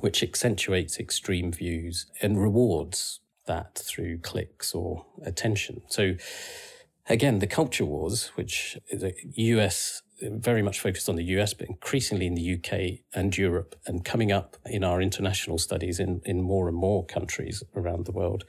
which 0.00 0.22
accentuates 0.22 0.98
extreme 0.98 1.52
views 1.52 2.06
and 2.20 2.42
rewards 2.42 3.20
that 3.46 3.76
through 3.76 4.18
clicks 4.18 4.74
or 4.74 5.06
attention. 5.24 5.82
So 5.88 6.16
again, 7.08 7.38
the 7.38 7.46
culture 7.46 7.84
wars, 7.84 8.28
which 8.34 8.76
a 8.92 9.14
US 9.34 10.02
very 10.20 10.62
much 10.62 10.80
focused 10.80 11.08
on 11.08 11.16
the 11.16 11.24
US, 11.24 11.54
but 11.54 11.68
increasingly 11.68 12.26
in 12.26 12.34
the 12.34 12.54
UK 12.54 13.00
and 13.14 13.36
Europe, 13.36 13.76
and 13.86 14.04
coming 14.04 14.32
up 14.32 14.56
in 14.66 14.84
our 14.84 15.00
international 15.00 15.58
studies 15.58 16.00
in, 16.00 16.20
in 16.24 16.42
more 16.42 16.68
and 16.68 16.76
more 16.76 17.04
countries 17.04 17.62
around 17.74 18.06
the 18.06 18.12
world, 18.12 18.44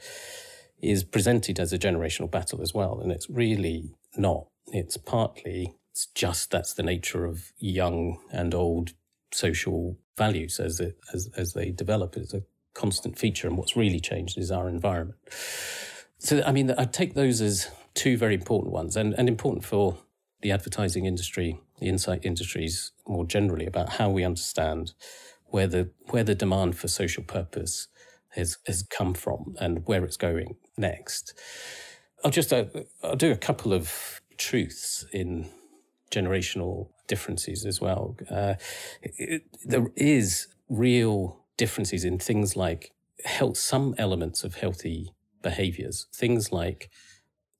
is 0.81 1.03
presented 1.03 1.59
as 1.59 1.73
a 1.73 1.79
generational 1.79 2.29
battle 2.29 2.61
as 2.61 2.73
well. 2.73 2.99
And 2.99 3.11
it's 3.11 3.29
really 3.29 3.95
not. 4.17 4.47
It's 4.67 4.97
partly, 4.97 5.75
it's 5.91 6.07
just 6.07 6.51
that's 6.51 6.73
the 6.73 6.83
nature 6.83 7.25
of 7.25 7.51
young 7.57 8.19
and 8.31 8.53
old 8.53 8.91
social 9.31 9.97
values 10.17 10.59
as, 10.59 10.79
it, 10.79 10.97
as, 11.13 11.29
as 11.35 11.53
they 11.53 11.71
develop. 11.71 12.15
It's 12.15 12.33
a 12.33 12.43
constant 12.73 13.17
feature. 13.17 13.47
And 13.47 13.57
what's 13.57 13.75
really 13.75 13.99
changed 13.99 14.37
is 14.37 14.51
our 14.51 14.69
environment. 14.69 15.17
So, 16.17 16.41
I 16.45 16.51
mean, 16.51 16.73
I 16.77 16.85
take 16.85 17.13
those 17.13 17.41
as 17.41 17.69
two 17.93 18.17
very 18.17 18.35
important 18.35 18.71
ones 18.71 18.95
and, 18.95 19.13
and 19.17 19.27
important 19.27 19.65
for 19.65 19.97
the 20.41 20.51
advertising 20.51 21.05
industry, 21.05 21.59
the 21.79 21.87
insight 21.87 22.23
industries 22.23 22.91
more 23.07 23.25
generally 23.25 23.65
about 23.65 23.89
how 23.93 24.09
we 24.09 24.23
understand 24.23 24.93
where 25.47 25.67
the 25.67 25.89
where 26.09 26.23
the 26.23 26.35
demand 26.35 26.77
for 26.77 26.87
social 26.87 27.23
purpose 27.23 27.87
has 28.29 28.57
has 28.67 28.83
come 28.83 29.13
from 29.13 29.55
and 29.59 29.85
where 29.85 30.03
it's 30.03 30.17
going 30.17 30.55
next. 30.77 31.33
I'll 32.23 32.31
just 32.31 32.53
uh, 32.53 32.65
I'll 33.03 33.15
do 33.15 33.31
a 33.31 33.37
couple 33.37 33.73
of 33.73 34.21
truths 34.37 35.05
in 35.11 35.49
generational 36.11 36.89
differences 37.07 37.65
as 37.65 37.81
well. 37.81 38.15
Uh, 38.29 38.55
it, 39.01 39.43
there 39.65 39.87
is 39.95 40.47
real 40.69 41.45
differences 41.57 42.03
in 42.05 42.19
things 42.19 42.55
like 42.55 42.91
health, 43.25 43.57
some 43.57 43.95
elements 43.97 44.43
of 44.43 44.55
healthy 44.55 45.13
behaviors, 45.41 46.07
things 46.13 46.51
like 46.51 46.89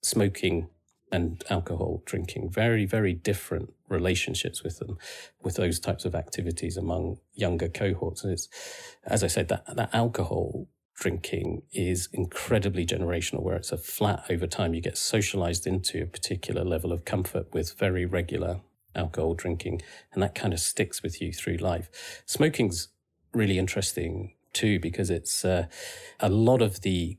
smoking 0.01 0.69
and 1.11 1.43
alcohol 1.49 2.03
drinking, 2.05 2.49
very, 2.49 2.85
very 2.85 3.13
different 3.13 3.73
relationships 3.87 4.63
with 4.63 4.79
them, 4.79 4.97
with 5.41 5.55
those 5.55 5.79
types 5.79 6.05
of 6.05 6.15
activities 6.15 6.77
among 6.77 7.17
younger 7.33 7.67
cohorts. 7.67 8.23
And 8.23 8.31
it's, 8.33 8.47
as 9.05 9.23
I 9.23 9.27
said, 9.27 9.47
that, 9.47 9.63
that 9.75 9.89
alcohol 9.93 10.67
drinking 10.95 11.63
is 11.71 12.09
incredibly 12.13 12.85
generational, 12.85 13.41
where 13.41 13.55
it's 13.55 13.71
a 13.71 13.77
flat 13.77 14.23
over 14.29 14.45
time. 14.45 14.73
You 14.73 14.81
get 14.81 14.97
socialized 14.97 15.65
into 15.65 16.03
a 16.03 16.05
particular 16.05 16.63
level 16.63 16.91
of 16.91 17.05
comfort 17.05 17.53
with 17.53 17.77
very 17.79 18.05
regular 18.05 18.61
alcohol 18.95 19.33
drinking, 19.33 19.81
and 20.13 20.21
that 20.21 20.35
kind 20.35 20.53
of 20.53 20.59
sticks 20.59 21.01
with 21.01 21.21
you 21.21 21.31
through 21.31 21.57
life. 21.57 22.21
Smoking's 22.25 22.89
really 23.33 23.57
interesting 23.57 24.33
too, 24.51 24.79
because 24.79 25.09
it's 25.09 25.45
uh, 25.45 25.67
a 26.19 26.29
lot 26.29 26.61
of 26.61 26.81
the 26.81 27.17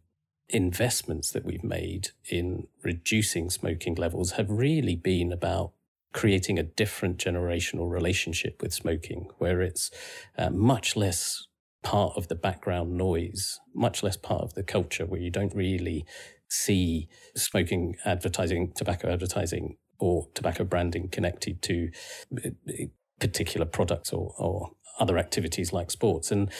investments 0.53 1.31
that 1.31 1.45
we've 1.45 1.65
made 1.65 2.11
in 2.29 2.67
reducing 2.83 3.51
smoking 3.51 3.95
levels 3.95 4.33
have 4.33 4.51
really 4.51 4.97
been 4.97 5.33
about 5.33 5.73
creating 6.13 6.59
a 6.59 6.63
different 6.63 7.19
generational 7.19 7.89
relationship 7.89 8.61
with 8.61 8.73
smoking, 8.73 9.29
where 9.39 9.63
it's 9.63 9.91
uh, 10.37 10.51
much 10.51 10.97
less 10.97 11.47
part 11.83 12.13
of 12.17 12.29
the 12.29 12.35
background 12.35 12.97
noise, 12.97 13.61
much 13.75 14.03
less 14.03 14.17
part 14.17 14.43
of 14.43 14.55
the 14.55 14.63
culture, 14.63 15.07
where 15.07 15.21
you 15.21 15.31
don't 15.31 15.55
really 15.55 16.05
see 16.49 17.09
smoking 17.37 17.97
advertising, 18.05 18.73
tobacco 18.75 19.11
advertising, 19.13 19.77
or 19.99 20.27
tobacco 20.35 20.65
branding 20.65 21.09
connected 21.09 21.63
to 21.63 21.91
uh, 22.45 22.51
particular 23.21 23.67
products 23.67 24.13
or, 24.13 24.35
or 24.39 24.71
other 24.99 25.17
activities 25.17 25.73
like 25.73 25.91
sports. 25.91 26.33
And 26.33 26.51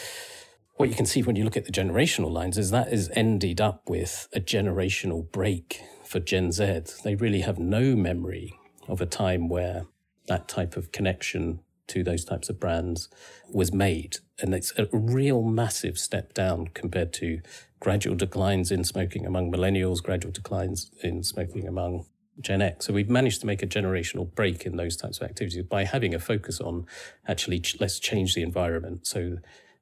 what 0.81 0.89
you 0.89 0.95
can 0.95 1.05
see 1.05 1.21
when 1.21 1.35
you 1.35 1.43
look 1.43 1.55
at 1.55 1.65
the 1.65 1.71
generational 1.71 2.31
lines 2.31 2.57
is 2.57 2.71
that 2.71 2.91
is 2.91 3.11
ended 3.13 3.61
up 3.61 3.87
with 3.87 4.27
a 4.33 4.39
generational 4.39 5.31
break 5.31 5.79
for 6.03 6.19
Gen 6.19 6.51
Z. 6.51 6.81
They 7.03 7.13
really 7.13 7.41
have 7.41 7.59
no 7.59 7.95
memory 7.95 8.59
of 8.87 8.99
a 8.99 9.05
time 9.05 9.47
where 9.47 9.85
that 10.27 10.47
type 10.47 10.75
of 10.75 10.91
connection 10.91 11.59
to 11.85 12.03
those 12.03 12.25
types 12.25 12.49
of 12.49 12.59
brands 12.59 13.09
was 13.53 13.71
made. 13.71 14.17
And 14.39 14.55
it's 14.55 14.73
a 14.75 14.87
real 14.91 15.43
massive 15.43 15.99
step 15.99 16.33
down 16.33 16.69
compared 16.73 17.13
to 17.13 17.41
gradual 17.79 18.15
declines 18.15 18.71
in 18.71 18.83
smoking 18.83 19.23
among 19.23 19.51
millennials, 19.51 20.01
gradual 20.01 20.31
declines 20.31 20.89
in 21.03 21.21
smoking 21.21 21.67
among 21.67 22.07
Gen 22.39 22.63
X. 22.63 22.87
So 22.87 22.93
we've 22.93 23.07
managed 23.07 23.41
to 23.41 23.45
make 23.45 23.61
a 23.61 23.67
generational 23.67 24.33
break 24.33 24.65
in 24.65 24.77
those 24.77 24.97
types 24.97 25.19
of 25.19 25.29
activities 25.29 25.61
by 25.61 25.83
having 25.83 26.15
a 26.15 26.19
focus 26.19 26.59
on 26.59 26.87
actually 27.27 27.63
let's 27.79 27.99
change 27.99 28.33
the 28.33 28.41
environment 28.41 29.05
so 29.05 29.37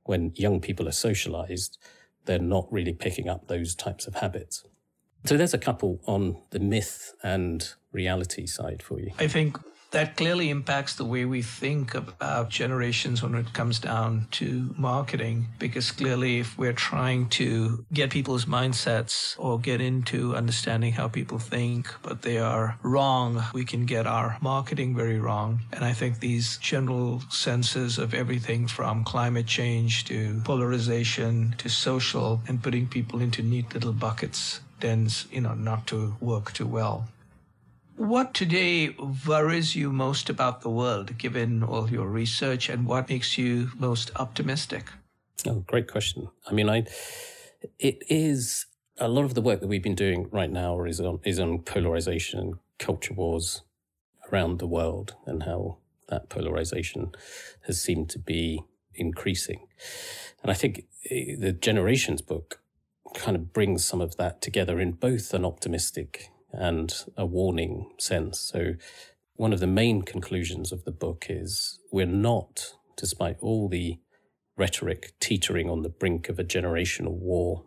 when 0.10 0.32
young 0.36 0.60
people 0.60 0.88
are 0.88 0.98
socialized, 1.10 1.78
they're 2.26 2.40
not 2.40 2.66
really 2.72 2.94
picking 2.94 3.30
up 3.30 3.48
those 3.48 3.76
types 3.76 4.08
of 4.08 4.16
habits. 4.16 4.64
So 5.26 5.38
there's 5.38 5.54
a 5.54 5.60
couple 5.60 6.02
on 6.08 6.42
the 6.50 6.60
myth 6.60 7.14
and 7.22 7.72
reality 7.92 8.48
side 8.48 8.82
for 8.82 9.00
you. 9.00 9.12
I 9.20 9.28
think 9.28 9.60
that 9.92 10.16
clearly 10.18 10.50
impacts 10.50 10.96
the 10.96 11.06
way 11.06 11.26
we 11.26 11.42
think 11.42 11.96
about 11.96 12.50
generations 12.50 13.24
when 13.24 13.36
it 13.36 13.54
comes 13.54 13.80
down 13.80 14.28
to 14.32 14.74
marketing. 14.78 15.48
Because 15.58 15.92
clearly, 15.92 16.40
if 16.40 16.58
we're 16.58 16.74
trying 16.74 17.30
to 17.30 17.86
get 17.92 18.12
people's 18.12 18.46
mindsets 18.46 19.36
or 19.38 19.60
get 19.60 19.82
into 19.82 20.36
understanding 20.36 20.94
how 20.94 21.08
people 21.08 21.40
think, 21.40 21.94
but 22.04 22.22
they 22.22 22.38
are 22.38 22.78
wrong, 22.84 23.44
we 23.54 23.66
can 23.66 23.86
get 23.86 24.06
our 24.06 24.38
marketing 24.42 24.96
very 24.96 25.20
wrong. 25.20 25.62
And 25.74 25.84
I 25.84 25.94
think 25.94 26.20
these 26.20 26.58
general 26.58 27.22
senses 27.30 27.98
of 27.98 28.14
everything 28.14 28.68
from 28.68 29.04
climate 29.04 29.48
change 29.48 30.06
to 30.06 30.42
polarization 30.46 31.56
to 31.58 31.70
social 31.70 32.42
and 32.48 32.62
putting 32.62 32.88
people 32.88 33.22
into 33.22 33.42
neat 33.42 33.74
little 33.74 33.94
buckets 33.94 34.62
tends, 34.80 35.28
you 35.32 35.42
know, 35.42 35.54
not 35.54 35.88
to 35.88 36.16
work 36.22 36.54
too 36.54 36.68
well. 36.68 37.08
What 38.00 38.34
today 38.34 38.96
worries 39.28 39.76
you 39.76 39.92
most 39.92 40.30
about 40.30 40.62
the 40.62 40.70
world, 40.70 41.18
given 41.18 41.62
all 41.62 41.90
your 41.90 42.08
research, 42.08 42.70
and 42.70 42.86
what 42.86 43.10
makes 43.10 43.38
you 43.38 43.72
most 43.78 44.10
optimistic? 44.16 44.86
Oh, 45.46 45.66
great 45.68 45.92
question. 45.92 46.30
I 46.48 46.54
mean, 46.54 46.70
I 46.70 46.86
it 47.78 48.02
is 48.08 48.68
a 48.98 49.10
lot 49.10 49.26
of 49.26 49.34
the 49.34 49.42
work 49.42 49.60
that 49.60 49.68
we've 49.68 49.84
been 49.84 49.96
doing 49.96 50.30
right 50.32 50.50
now 50.50 50.82
is 50.86 51.02
on 51.02 51.20
is 51.26 51.42
on 51.42 51.60
polarization 51.60 52.40
and 52.40 52.54
culture 52.78 53.14
wars 53.14 53.64
around 54.32 54.60
the 54.60 54.68
world, 54.68 55.16
and 55.26 55.44
how 55.44 55.80
that 56.08 56.30
polarization 56.30 57.12
has 57.68 57.82
seemed 57.82 58.10
to 58.12 58.20
be 58.20 58.64
increasing. 58.96 59.68
And 60.42 60.50
I 60.50 60.54
think 60.54 60.86
eh, 61.12 61.36
the 61.38 61.52
Generations 61.52 62.22
book 62.22 62.62
kind 63.14 63.36
of 63.36 63.52
brings 63.52 63.84
some 63.84 64.00
of 64.00 64.16
that 64.16 64.42
together 64.42 64.80
in 64.80 64.94
both 64.94 65.34
an 65.34 65.44
optimistic 65.44 66.32
and 66.52 66.94
a 67.18 67.26
warning 67.26 67.92
sense. 67.98 68.40
So, 68.40 68.74
one 69.36 69.54
of 69.54 69.60
the 69.60 69.68
main 69.68 70.02
conclusions 70.02 70.72
of 70.72 70.84
the 70.84 70.92
book 70.92 71.28
is 71.30 71.80
we're 71.92 72.06
not, 72.06 72.74
despite 72.98 73.38
all 73.40 73.70
the 73.70 74.00
rhetoric, 74.58 75.14
teetering 75.20 75.70
on 75.70 75.82
the 75.82 75.90
brink 75.90 76.28
of 76.28 76.38
a 76.38 76.44
generational 76.44 77.14
war 77.14 77.66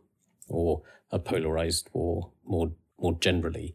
or 0.49 0.83
a 1.11 1.19
polarized 1.19 1.89
war 1.93 2.33
more 2.45 2.73
more 2.99 3.19
generally, 3.19 3.75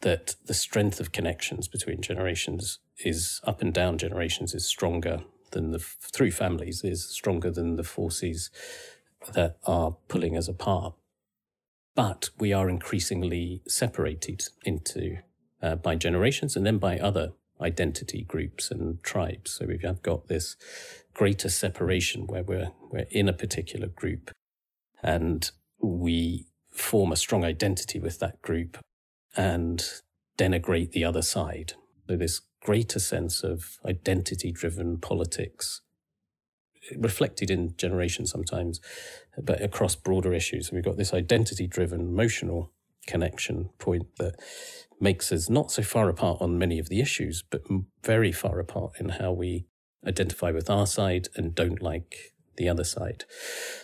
that 0.00 0.34
the 0.44 0.54
strength 0.54 1.00
of 1.00 1.12
connections 1.12 1.68
between 1.68 2.02
generations 2.02 2.80
is 2.98 3.40
up 3.44 3.62
and 3.62 3.72
down 3.72 3.96
generations 3.96 4.54
is 4.54 4.66
stronger 4.66 5.22
than 5.52 5.70
the 5.70 5.78
through 5.78 6.32
families 6.32 6.82
is 6.82 7.08
stronger 7.08 7.50
than 7.50 7.76
the 7.76 7.84
forces 7.84 8.50
that 9.32 9.56
are 9.64 9.96
pulling 10.08 10.36
us 10.36 10.48
apart. 10.48 10.94
But 11.94 12.30
we 12.38 12.52
are 12.52 12.68
increasingly 12.68 13.62
separated 13.68 14.44
into 14.64 15.18
uh, 15.62 15.76
by 15.76 15.94
generations 15.94 16.56
and 16.56 16.66
then 16.66 16.78
by 16.78 16.98
other 16.98 17.32
identity 17.60 18.24
groups 18.24 18.70
and 18.70 19.02
tribes. 19.02 19.52
So 19.52 19.66
we've 19.66 20.02
got 20.02 20.28
this 20.28 20.56
greater 21.14 21.48
separation 21.48 22.26
where 22.26 22.42
we're 22.42 22.72
we're 22.90 23.06
in 23.10 23.28
a 23.28 23.32
particular 23.32 23.88
group 23.88 24.30
and 25.02 25.50
we 25.80 26.46
form 26.70 27.12
a 27.12 27.16
strong 27.16 27.44
identity 27.44 27.98
with 27.98 28.18
that 28.20 28.40
group 28.40 28.78
and 29.36 29.84
denigrate 30.38 30.92
the 30.92 31.04
other 31.04 31.22
side. 31.22 31.74
So 32.08 32.16
this 32.16 32.40
greater 32.62 32.98
sense 32.98 33.42
of 33.42 33.78
identity 33.84 34.52
driven 34.52 34.98
politics 34.98 35.82
reflected 36.96 37.50
in 37.50 37.74
generation 37.76 38.26
sometimes, 38.26 38.80
but 39.42 39.62
across 39.62 39.94
broader 39.94 40.32
issues. 40.32 40.68
And 40.68 40.76
we've 40.76 40.84
got 40.84 40.96
this 40.96 41.14
identity 41.14 41.66
driven 41.66 42.00
emotional 42.00 42.72
connection 43.06 43.70
point 43.78 44.06
that 44.18 44.34
makes 45.00 45.32
us 45.32 45.50
not 45.50 45.70
so 45.70 45.82
far 45.82 46.08
apart 46.08 46.40
on 46.40 46.58
many 46.58 46.78
of 46.78 46.88
the 46.88 47.00
issues, 47.00 47.42
but 47.50 47.62
very 48.04 48.32
far 48.32 48.60
apart 48.60 48.92
in 49.00 49.10
how 49.10 49.32
we 49.32 49.66
identify 50.06 50.50
with 50.50 50.70
our 50.70 50.86
side 50.86 51.28
and 51.36 51.54
don't 51.54 51.82
like 51.82 52.32
the 52.56 52.68
other 52.68 52.84
side. 52.84 53.24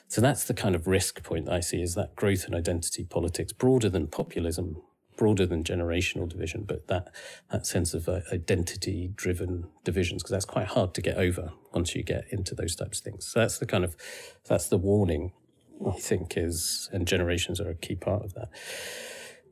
So 0.09 0.21
that's 0.21 0.45
the 0.45 0.55
kind 0.55 0.75
of 0.75 0.87
risk 0.87 1.23
point 1.23 1.49
I 1.49 1.61
see 1.61 1.83
is 1.83 1.95
that 1.95 2.15
growth 2.15 2.45
and 2.45 2.55
identity 2.55 3.05
politics 3.05 3.53
broader 3.53 3.89
than 3.89 4.07
populism, 4.07 4.83
broader 5.19 5.45
than 5.45 5.63
generational 5.63 6.27
division, 6.27 6.65
but 6.67 6.87
that, 6.87 7.13
that 7.53 7.67
sense 7.67 7.93
of 7.93 8.09
uh, 8.09 8.21
identity 8.33 9.11
driven 9.15 9.69
divisions, 9.85 10.23
because 10.23 10.31
that's 10.31 10.45
quite 10.47 10.69
hard 10.69 10.95
to 10.95 11.03
get 11.03 11.19
over 11.19 11.53
once 11.75 11.95
you 11.95 12.03
get 12.03 12.25
into 12.31 12.55
those 12.55 12.75
types 12.75 13.01
of 13.01 13.05
things. 13.05 13.27
So 13.27 13.41
that's 13.41 13.59
the 13.59 13.67
kind 13.67 13.85
of, 13.85 13.97
that's 14.49 14.69
the 14.69 14.79
warning 14.79 15.33
I 15.87 15.99
think 15.99 16.37
is, 16.37 16.89
and 16.93 17.07
generations 17.07 17.61
are 17.61 17.71
a 17.71 17.75
key 17.75 17.95
part 17.95 18.25
of 18.25 18.35
that. 18.35 18.49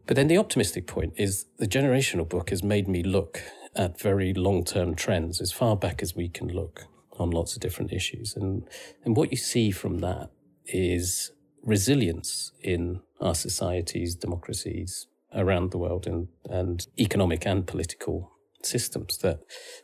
But 0.07 0.17
then 0.17 0.29
the 0.29 0.39
optimistic 0.39 0.87
point 0.87 1.15
is 1.17 1.47
the 1.59 1.67
generational 1.67 2.29
book 2.29 2.51
has 2.51 2.63
made 2.63 2.89
me 2.89 3.03
look 3.03 3.43
at 3.75 4.01
very 4.01 4.33
long 4.33 4.65
term 4.65 4.95
trends 4.95 5.41
as 5.41 5.53
far 5.53 5.77
back 5.77 6.03
as 6.03 6.17
we 6.17 6.29
can 6.29 6.49
look 6.49 6.87
on 7.19 7.31
lots 7.31 7.55
of 7.55 7.61
different 7.61 7.93
issues. 7.93 8.37
And, 8.37 8.69
and 9.05 9.17
what 9.17 9.31
you 9.31 9.37
see 9.37 9.71
from 9.71 9.99
that 9.99 10.31
is 10.67 11.33
resilience 11.63 12.53
in 12.63 13.01
our 13.21 13.35
societies, 13.35 14.15
democracies 14.15 15.07
around 15.37 15.71
the 15.71 15.79
world, 15.79 16.07
and, 16.07 16.29
and 16.49 16.87
economic 16.99 17.47
and 17.47 17.67
political 17.67 18.33
systems 18.63 19.19
that 19.19 19.41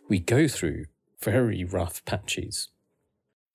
we 0.08 0.18
go 0.18 0.48
through 0.48 0.86
very 1.22 1.62
rough 1.62 2.04
patches 2.04 2.70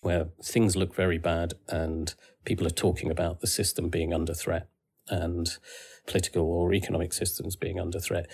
where 0.02 0.28
things 0.42 0.76
look 0.76 0.96
very 0.96 1.18
bad 1.18 1.54
and 1.68 2.14
people 2.46 2.66
are 2.66 2.72
talking 2.72 3.12
about 3.12 3.42
the 3.42 3.48
system 3.48 3.90
being 3.90 4.14
under 4.14 4.34
threat 4.34 4.70
and 5.10 5.58
political 6.06 6.44
or 6.44 6.74
economic 6.74 7.14
systems 7.14 7.56
being 7.56 7.80
under 7.80 8.00
threat. 8.00 8.30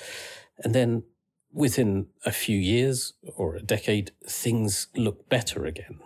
And 0.64 0.76
then 0.76 1.04
within 1.52 2.08
a 2.26 2.32
few 2.32 2.58
years 2.58 3.14
or 3.36 3.56
a 3.56 3.62
decade, 3.62 4.12
things 4.28 4.88
look 4.96 5.30
better 5.30 5.66
again. 5.66 6.00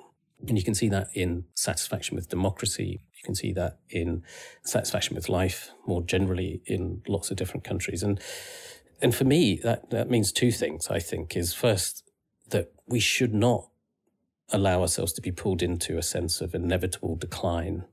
And 0.47 0.57
you 0.57 0.63
can 0.63 0.75
see 0.75 0.89
that 0.89 1.07
in 1.13 1.45
satisfaction 1.55 2.15
with 2.15 2.29
democracy. 2.29 3.01
Can 3.27 3.35
see 3.35 3.51
that 3.51 3.79
in 3.89 4.23
satisfaction 4.63 5.13
with 5.13 5.27
life 5.27 5.71
more 5.85 6.01
generally 6.01 6.61
in 6.65 7.01
lots 7.09 7.29
of 7.29 7.35
different 7.35 7.65
countries. 7.65 8.01
And 8.01 8.21
and 9.01 9.13
for 9.13 9.25
me, 9.25 9.59
that, 9.63 9.89
that 9.89 10.09
means 10.09 10.31
two 10.31 10.49
things, 10.51 10.87
I 10.89 10.99
think, 10.99 11.35
is 11.35 11.53
first 11.53 12.09
that 12.49 12.71
we 12.87 13.01
should 13.01 13.33
not 13.33 13.67
allow 14.49 14.79
ourselves 14.79 15.11
to 15.13 15.21
be 15.21 15.31
pulled 15.31 15.61
into 15.61 15.97
a 15.97 16.01
sense 16.01 16.39
of 16.39 16.55
inevitable 16.55 17.17
decline 17.17 17.83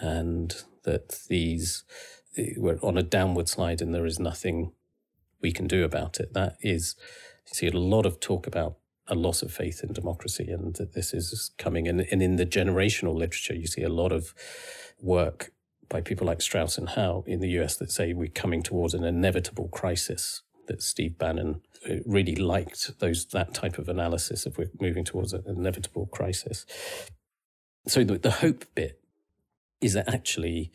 and 0.00 0.54
that 0.84 1.20
these 1.28 1.84
we're 2.56 2.78
on 2.82 2.96
a 2.96 3.02
downward 3.02 3.50
slide 3.50 3.82
and 3.82 3.94
there 3.94 4.06
is 4.06 4.18
nothing 4.18 4.72
we 5.42 5.52
can 5.52 5.66
do 5.66 5.84
about 5.84 6.18
it. 6.20 6.32
That 6.32 6.56
is, 6.62 6.96
you 7.48 7.54
see 7.54 7.66
a 7.66 7.78
lot 7.78 8.06
of 8.06 8.18
talk 8.18 8.46
about 8.46 8.76
a 9.10 9.14
loss 9.14 9.42
of 9.42 9.52
faith 9.52 9.82
in 9.82 9.92
democracy 9.92 10.48
and 10.50 10.76
that 10.76 10.94
this 10.94 11.12
is 11.12 11.50
coming. 11.58 11.88
And, 11.88 12.06
and 12.10 12.22
in 12.22 12.36
the 12.36 12.46
generational 12.46 13.14
literature, 13.14 13.54
you 13.54 13.66
see 13.66 13.82
a 13.82 13.88
lot 13.88 14.12
of 14.12 14.32
work 15.00 15.52
by 15.88 16.00
people 16.00 16.26
like 16.26 16.40
Strauss 16.40 16.78
and 16.78 16.90
Howe 16.90 17.24
in 17.26 17.40
the 17.40 17.48
US 17.60 17.76
that 17.76 17.90
say 17.90 18.12
we're 18.12 18.28
coming 18.28 18.62
towards 18.62 18.94
an 18.94 19.04
inevitable 19.04 19.68
crisis. 19.68 20.42
That 20.68 20.82
Steve 20.82 21.18
Bannon 21.18 21.62
really 22.06 22.36
liked 22.36 23.00
those 23.00 23.26
that 23.26 23.52
type 23.52 23.76
of 23.76 23.88
analysis 23.88 24.46
of 24.46 24.56
we're 24.56 24.70
moving 24.80 25.04
towards 25.04 25.32
an 25.32 25.42
inevitable 25.46 26.06
crisis. 26.06 26.64
So 27.88 28.04
the, 28.04 28.18
the 28.18 28.30
hope 28.30 28.64
bit 28.74 29.00
is 29.80 29.94
that 29.94 30.12
actually 30.12 30.70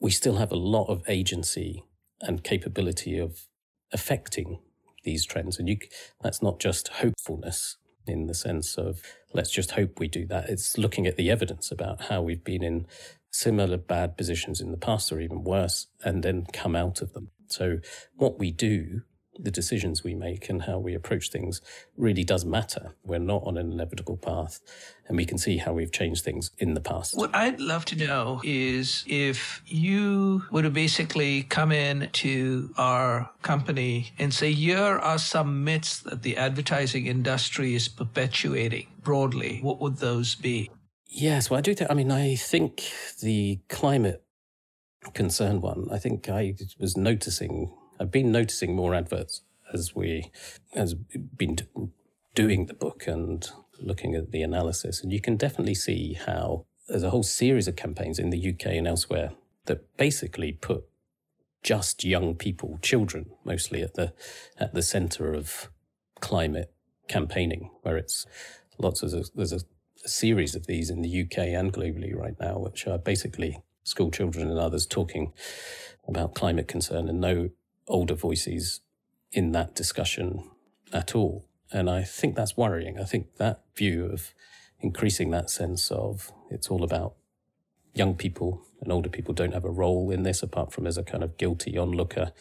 we 0.00 0.10
still 0.10 0.36
have 0.36 0.52
a 0.52 0.56
lot 0.56 0.86
of 0.86 1.02
agency 1.06 1.84
and 2.22 2.42
capability 2.42 3.18
of 3.18 3.46
affecting 3.92 4.60
these 5.06 5.24
trends. 5.24 5.58
And 5.58 5.70
you, 5.70 5.78
that's 6.22 6.42
not 6.42 6.60
just 6.60 6.88
hopefulness 6.88 7.78
in 8.06 8.26
the 8.26 8.34
sense 8.34 8.76
of 8.76 9.00
let's 9.32 9.50
just 9.50 9.70
hope 9.70 9.98
we 9.98 10.08
do 10.08 10.26
that. 10.26 10.50
It's 10.50 10.76
looking 10.76 11.06
at 11.06 11.16
the 11.16 11.30
evidence 11.30 11.72
about 11.72 12.02
how 12.02 12.20
we've 12.20 12.44
been 12.44 12.62
in 12.62 12.86
similar 13.30 13.78
bad 13.78 14.16
positions 14.16 14.60
in 14.60 14.70
the 14.70 14.76
past 14.76 15.10
or 15.10 15.20
even 15.20 15.44
worse 15.44 15.86
and 16.04 16.22
then 16.22 16.46
come 16.52 16.76
out 16.76 17.00
of 17.00 17.14
them. 17.14 17.30
So 17.48 17.78
what 18.14 18.38
we 18.38 18.50
do 18.50 19.02
the 19.38 19.50
decisions 19.50 20.02
we 20.02 20.14
make 20.14 20.48
and 20.48 20.62
how 20.62 20.78
we 20.78 20.94
approach 20.94 21.30
things 21.30 21.60
really 21.96 22.24
does 22.24 22.44
matter. 22.44 22.94
We're 23.04 23.18
not 23.18 23.42
on 23.44 23.56
an 23.56 23.72
inevitable 23.72 24.16
path, 24.16 24.60
and 25.06 25.16
we 25.16 25.24
can 25.24 25.38
see 25.38 25.58
how 25.58 25.72
we've 25.72 25.92
changed 25.92 26.24
things 26.24 26.50
in 26.58 26.74
the 26.74 26.80
past. 26.80 27.16
What 27.16 27.34
I'd 27.34 27.60
love 27.60 27.84
to 27.86 27.96
know 27.96 28.40
is 28.44 29.04
if 29.06 29.62
you 29.66 30.44
would 30.50 30.64
have 30.64 30.74
basically 30.74 31.42
come 31.42 31.72
in 31.72 32.08
to 32.12 32.70
our 32.76 33.30
company 33.42 34.12
and 34.18 34.32
say, 34.32 34.52
here 34.52 34.98
are 34.98 35.18
some 35.18 35.64
myths 35.64 36.00
that 36.00 36.22
the 36.22 36.36
advertising 36.36 37.06
industry 37.06 37.74
is 37.74 37.88
perpetuating 37.88 38.86
broadly, 39.02 39.60
what 39.62 39.80
would 39.80 39.98
those 39.98 40.34
be? 40.34 40.70
Yes, 41.08 41.48
well, 41.48 41.58
I 41.58 41.60
do 41.62 41.74
think, 41.74 41.90
I 41.90 41.94
mean, 41.94 42.10
I 42.10 42.34
think 42.34 42.90
the 43.20 43.60
climate 43.68 44.22
concern 45.14 45.60
one, 45.60 45.86
I 45.90 45.98
think 45.98 46.28
I 46.28 46.54
was 46.78 46.96
noticing 46.96 47.72
I've 47.98 48.10
been 48.10 48.32
noticing 48.32 48.74
more 48.74 48.94
adverts 48.94 49.42
as 49.72 49.94
we 49.94 50.30
has 50.74 50.94
been 50.94 51.56
doing 52.34 52.66
the 52.66 52.74
book 52.74 53.06
and 53.06 53.48
looking 53.80 54.14
at 54.14 54.30
the 54.30 54.42
analysis, 54.42 55.02
and 55.02 55.12
you 55.12 55.20
can 55.20 55.36
definitely 55.36 55.74
see 55.74 56.14
how 56.14 56.66
there's 56.88 57.02
a 57.02 57.10
whole 57.10 57.22
series 57.22 57.68
of 57.68 57.76
campaigns 57.76 58.18
in 58.18 58.30
the 58.30 58.50
UK 58.50 58.66
and 58.72 58.86
elsewhere 58.86 59.32
that 59.66 59.96
basically 59.96 60.52
put 60.52 60.84
just 61.62 62.04
young 62.04 62.34
people, 62.36 62.78
children 62.80 63.30
mostly, 63.44 63.82
at 63.82 63.94
the 63.94 64.12
at 64.58 64.74
the 64.74 64.82
centre 64.82 65.32
of 65.32 65.70
climate 66.20 66.72
campaigning, 67.08 67.70
where 67.82 67.96
it's 67.96 68.26
lots 68.78 69.02
of 69.02 69.10
there's 69.34 69.52
a, 69.52 69.60
a 70.04 70.08
series 70.08 70.54
of 70.54 70.66
these 70.66 70.90
in 70.90 71.02
the 71.02 71.22
UK 71.22 71.38
and 71.38 71.72
globally 71.72 72.14
right 72.14 72.38
now, 72.40 72.58
which 72.58 72.86
are 72.86 72.98
basically 72.98 73.62
school 73.82 74.10
children 74.10 74.50
and 74.50 74.58
others 74.58 74.86
talking 74.86 75.32
about 76.08 76.34
climate 76.34 76.68
concern 76.68 77.08
and 77.08 77.20
no 77.20 77.50
older 77.88 78.14
voices 78.14 78.80
in 79.32 79.52
that 79.52 79.74
discussion 79.74 80.48
at 80.92 81.14
all. 81.14 81.46
And 81.72 81.90
I 81.90 82.02
think 82.02 82.36
that's 82.36 82.56
worrying. 82.56 82.98
I 82.98 83.04
think 83.04 83.36
that 83.36 83.62
view 83.76 84.06
of 84.06 84.32
increasing 84.80 85.30
that 85.30 85.50
sense 85.50 85.90
of 85.90 86.32
it's 86.50 86.68
all 86.68 86.84
about 86.84 87.14
young 87.94 88.14
people 88.14 88.62
and 88.80 88.92
older 88.92 89.08
people 89.08 89.34
don't 89.34 89.54
have 89.54 89.64
a 89.64 89.70
role 89.70 90.10
in 90.10 90.22
this 90.22 90.42
apart 90.42 90.72
from 90.72 90.86
as 90.86 90.98
a 90.98 91.02
kind 91.02 91.24
of 91.24 91.36
guilty 91.38 91.78
onlooker 91.78 92.32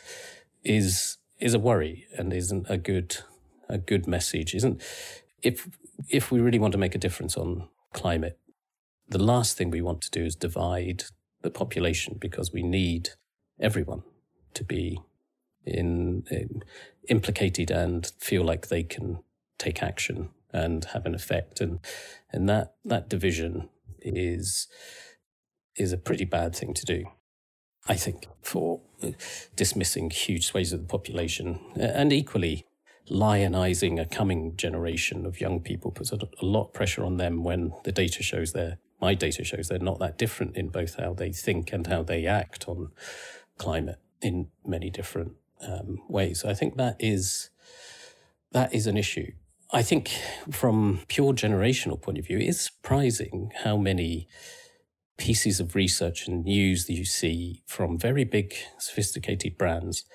is 0.64 1.18
is 1.40 1.54
a 1.54 1.60
worry 1.60 2.08
and 2.18 2.34
isn't 2.34 2.66
a 2.70 2.78
good 2.78 3.18
a 3.70 3.78
good 3.78 4.08
message. 4.08 4.54
Isn't 4.54 4.82
if 5.42 5.68
if 6.10 6.32
we 6.32 6.40
really 6.40 6.60
want 6.60 6.74
to 6.74 6.78
make 6.78 6.96
a 6.96 7.00
difference 7.00 7.38
on 7.38 7.68
climate, 7.94 8.38
the 9.08 9.24
last 9.24 9.58
thing 9.58 9.70
we 9.70 9.82
want 9.82 10.02
to 10.02 10.12
do 10.12 10.26
is 10.26 10.36
divide 10.36 11.06
the 11.42 11.50
population 11.50 12.18
because 12.20 12.52
we 12.52 12.64
need 12.64 13.10
everyone 13.60 14.04
to 14.54 14.64
be 14.64 15.00
in, 15.66 16.24
in 16.30 16.64
implicated 17.08 17.72
and 17.72 18.12
feel 18.20 18.44
like 18.44 18.68
they 18.68 18.84
can 18.84 19.20
take 19.58 19.84
action 19.84 20.30
and 20.52 20.86
have 20.86 21.06
an 21.06 21.16
effect. 21.16 21.62
And 21.62 21.80
and 22.32 22.50
that 22.50 22.76
that 22.84 23.10
division 23.10 23.70
is 24.02 24.68
is 25.76 25.92
a 25.92 25.98
pretty 25.98 26.26
bad 26.26 26.56
thing 26.56 26.74
to 26.74 26.86
do 26.86 27.06
i 27.88 27.96
think 27.96 28.28
for 28.42 28.82
dismissing 29.56 30.10
huge 30.10 30.46
swathes 30.48 30.72
of 30.72 30.82
the 30.82 30.88
population 30.88 31.60
and 31.76 32.14
equally 32.14 32.66
lionizing 33.10 34.00
a 34.00 34.06
coming 34.06 34.56
generation 34.56 35.26
of 35.26 35.40
young 35.40 35.60
people 35.60 35.92
puts 35.92 36.12
a, 36.12 36.18
lot 36.42 36.68
of 36.68 36.74
pressure 36.74 37.04
on 37.04 37.18
them 37.18 37.44
when 37.44 37.72
the 37.84 37.92
data 37.92 38.24
shows 38.24 38.54
they're 38.54 38.78
my 39.02 39.14
data 39.14 39.44
shows 39.44 39.68
they're 39.68 39.80
not 39.80 40.00
that 40.00 40.18
different 40.18 40.56
in 40.56 40.70
both 40.70 40.96
how 40.96 41.14
they 41.14 41.32
think 41.32 41.72
and 41.72 41.88
how 41.88 42.02
they 42.02 42.26
act 42.26 42.68
on 42.68 42.90
climate 43.58 44.00
in 44.22 44.48
many 44.66 44.90
different 44.90 45.34
um, 45.62 46.00
I 46.50 46.54
think 46.54 46.78
that 46.78 46.98
is 47.00 47.50
that 48.52 48.74
is 48.74 48.88
an 48.88 48.98
issue. 48.98 49.32
I 49.72 49.82
think 49.82 50.10
from 50.52 51.02
pure 51.08 51.34
generational 51.34 52.02
point 52.02 52.18
of 52.18 52.26
view, 52.26 52.38
it's 52.38 52.62
surprising 52.62 53.52
how 53.64 53.78
many 53.78 54.28
pieces 55.18 55.60
of 55.60 55.76
research 55.76 56.28
and 56.28 56.46
news 56.46 56.86
that 56.86 56.94
you 56.94 57.06
see 57.06 57.64
from 57.66 57.98
very 57.98 58.24
big, 58.24 58.54
sophisticated 58.78 59.58
brands 59.58 60.06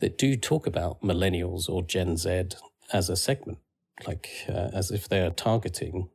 that 0.00 0.18
do 0.18 0.36
talk 0.36 0.66
about 0.66 1.02
millennials 1.02 1.68
or 1.68 1.82
Gen 1.82 2.16
Z 2.16 2.50
as 2.92 3.08
a 3.08 3.16
segment, 3.16 3.58
like 4.06 4.28
uh, 4.48 4.70
as 4.72 4.90
if 4.90 5.08
they 5.08 5.20
are 5.20 5.30
targeting 5.30 6.08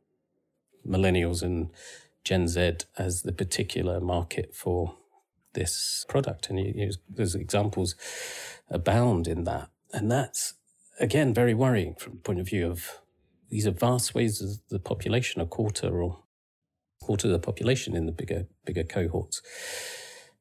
millennials 0.86 1.42
and 1.42 1.70
Gen 2.22 2.48
Z 2.48 2.78
as 2.96 3.22
the 3.22 3.32
particular 3.32 4.00
market 4.00 4.54
for 4.54 4.96
this 5.54 6.04
product. 6.08 6.50
And 6.50 6.58
you, 6.58 6.72
you, 6.74 6.90
there's 7.08 7.34
examples 7.34 7.94
abound 8.70 9.26
in 9.26 9.44
that. 9.44 9.70
And 9.92 10.10
that's, 10.10 10.54
again, 11.00 11.32
very 11.32 11.54
worrying 11.54 11.94
from 11.94 12.14
the 12.14 12.18
point 12.18 12.40
of 12.40 12.48
view 12.48 12.70
of 12.70 13.00
these 13.50 13.66
are 13.66 13.72
vast 13.72 14.14
ways 14.14 14.40
of 14.40 14.58
the 14.68 14.78
population, 14.78 15.40
a 15.40 15.46
quarter 15.46 16.02
or 16.02 16.24
quarter 17.00 17.28
of 17.28 17.32
the 17.32 17.38
population 17.38 17.94
in 17.94 18.06
the 18.06 18.12
bigger, 18.12 18.46
bigger 18.64 18.82
cohorts 18.84 19.42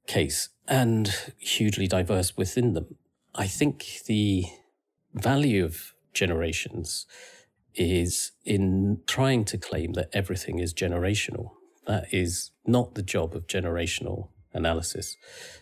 case, 0.07 0.49
and 0.67 1.31
hugely 1.37 1.87
diverse 1.87 2.35
within 2.35 2.73
them. 2.73 2.95
I 3.35 3.47
think 3.47 4.01
the 4.07 4.45
value 5.13 5.63
of 5.63 5.93
generations 6.13 7.05
is 7.75 8.31
in 8.45 9.01
trying 9.07 9.45
to 9.45 9.57
claim 9.57 9.93
that 9.93 10.09
everything 10.13 10.59
is 10.59 10.73
generational. 10.73 11.51
That 11.87 12.13
is 12.13 12.51
not 12.65 12.95
the 12.95 13.03
job 13.03 13.35
of 13.35 13.47
generational 13.47 14.29
analysis. 14.53 15.17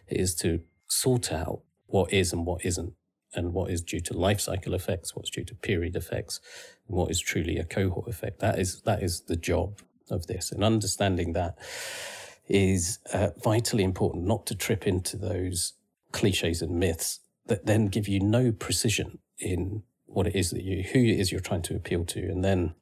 Is 0.07 0.35
to 0.35 0.61
sort 0.87 1.31
out 1.31 1.61
what 1.87 2.11
is 2.11 2.33
and 2.33 2.45
what 2.45 2.65
isn't, 2.65 2.93
and 3.33 3.53
what 3.53 3.71
is 3.71 3.81
due 3.81 3.99
to 4.01 4.13
life 4.13 4.41
cycle 4.41 4.73
effects, 4.73 5.15
what's 5.15 5.29
due 5.29 5.45
to 5.45 5.55
period 5.55 5.95
effects, 5.95 6.39
and 6.87 6.97
what 6.97 7.11
is 7.11 7.19
truly 7.19 7.57
a 7.57 7.63
cohort 7.63 8.07
effect. 8.07 8.39
That 8.39 8.59
is 8.59 8.81
that 8.81 9.01
is 9.03 9.21
the 9.21 9.35
job 9.35 9.79
of 10.09 10.27
this, 10.27 10.51
and 10.51 10.63
understanding 10.63 11.33
that 11.33 11.57
is 12.47 12.99
uh, 13.13 13.29
vitally 13.43 13.83
important. 13.83 14.25
Not 14.25 14.45
to 14.47 14.55
trip 14.55 14.85
into 14.85 15.17
those 15.17 15.73
cliches 16.11 16.61
and 16.61 16.77
myths 16.77 17.19
that 17.47 17.65
then 17.65 17.87
give 17.87 18.07
you 18.07 18.19
no 18.19 18.51
precision 18.51 19.19
in 19.39 19.83
what 20.05 20.27
it 20.27 20.35
is 20.35 20.51
that 20.51 20.63
you 20.63 20.83
who 20.83 20.99
it 20.99 21.19
is 21.19 21.31
you're 21.31 21.41
trying 21.41 21.61
to 21.63 21.75
appeal 21.75 22.03
to, 22.05 22.19
and 22.19 22.43
then 22.43 22.75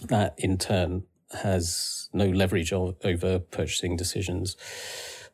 that 0.00 0.34
in 0.38 0.56
turn 0.56 1.04
has 1.42 2.08
no 2.12 2.26
leverage 2.26 2.72
over 2.72 3.38
purchasing 3.38 3.96
decisions 3.96 4.56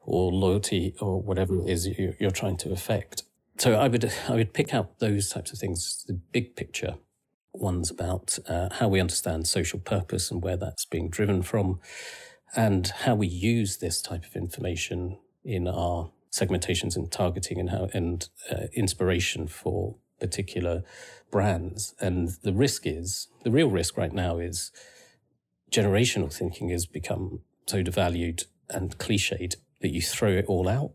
or 0.06 0.32
loyalty 0.32 0.94
or 1.00 1.20
whatever 1.20 1.60
it 1.60 1.68
is 1.68 1.86
you're 2.18 2.30
trying 2.30 2.56
to 2.56 2.72
affect. 2.72 3.24
So 3.58 3.74
I 3.74 3.88
would 3.88 4.10
I 4.28 4.32
would 4.32 4.54
pick 4.54 4.72
out 4.72 4.98
those 4.98 5.28
types 5.28 5.52
of 5.52 5.58
things, 5.58 6.04
the 6.06 6.14
big 6.14 6.56
picture 6.56 6.94
ones 7.52 7.90
about 7.90 8.38
uh, 8.48 8.68
how 8.72 8.88
we 8.88 9.00
understand 9.00 9.46
social 9.46 9.78
purpose 9.78 10.30
and 10.30 10.42
where 10.42 10.56
that's 10.56 10.84
being 10.84 11.08
driven 11.08 11.42
from, 11.42 11.80
and 12.54 12.88
how 12.88 13.14
we 13.14 13.26
use 13.26 13.78
this 13.78 14.00
type 14.00 14.24
of 14.24 14.36
information 14.36 15.18
in 15.44 15.66
our 15.66 16.10
segmentations 16.30 16.96
and 16.96 17.10
targeting 17.10 17.58
and 17.58 17.70
how 17.70 17.88
and 17.92 18.28
uh, 18.50 18.66
inspiration 18.74 19.48
for 19.48 19.96
particular 20.20 20.84
brands. 21.30 21.94
And 21.98 22.28
the 22.42 22.52
risk 22.52 22.86
is 22.86 23.28
the 23.42 23.50
real 23.50 23.70
risk 23.70 23.96
right 23.96 24.12
now 24.12 24.38
is 24.38 24.70
generational 25.70 26.32
thinking 26.32 26.68
has 26.68 26.86
become 26.86 27.40
so 27.66 27.82
devalued 27.82 28.44
and 28.68 28.96
cliched 28.98 29.56
that 29.80 29.92
you 29.92 30.00
throw 30.00 30.30
it 30.30 30.46
all 30.46 30.68
out 30.68 30.92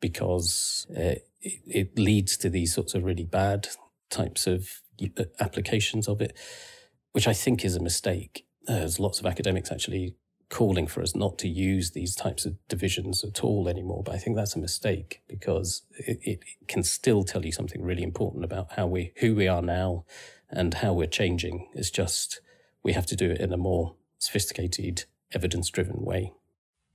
because 0.00 0.86
uh, 0.96 1.16
it, 1.40 1.60
it 1.66 1.98
leads 1.98 2.36
to 2.38 2.50
these 2.50 2.74
sorts 2.74 2.94
of 2.94 3.04
really 3.04 3.24
bad 3.24 3.68
types 4.10 4.46
of 4.46 4.82
uh, 5.18 5.24
applications 5.40 6.08
of 6.08 6.20
it, 6.20 6.36
which 7.12 7.28
I 7.28 7.32
think 7.32 7.64
is 7.64 7.76
a 7.76 7.82
mistake. 7.82 8.46
There's 8.64 8.98
lots 8.98 9.20
of 9.20 9.26
academics 9.26 9.70
actually 9.70 10.16
calling 10.48 10.86
for 10.86 11.02
us 11.02 11.14
not 11.14 11.38
to 11.38 11.48
use 11.48 11.90
these 11.90 12.14
types 12.14 12.46
of 12.46 12.54
divisions 12.68 13.24
at 13.24 13.42
all 13.42 13.68
anymore. 13.68 14.02
But 14.04 14.14
I 14.14 14.18
think 14.18 14.36
that's 14.36 14.54
a 14.54 14.60
mistake 14.60 15.22
because 15.28 15.82
it, 15.98 16.18
it, 16.22 16.40
can 16.68 16.82
still 16.82 17.24
tell 17.24 17.44
you 17.44 17.52
something 17.52 17.82
really 17.82 18.02
important 18.02 18.44
about 18.44 18.72
how 18.72 18.86
we, 18.86 19.12
who 19.16 19.34
we 19.34 19.48
are 19.48 19.62
now 19.62 20.04
and 20.48 20.74
how 20.74 20.92
we're 20.92 21.06
changing. 21.06 21.68
It's 21.74 21.90
just 21.90 22.40
we 22.82 22.92
have 22.92 23.06
to 23.06 23.16
do 23.16 23.30
it 23.30 23.40
in 23.40 23.52
a 23.52 23.56
more 23.56 23.96
sophisticated, 24.18 25.04
evidence 25.32 25.68
driven 25.70 26.04
way. 26.04 26.32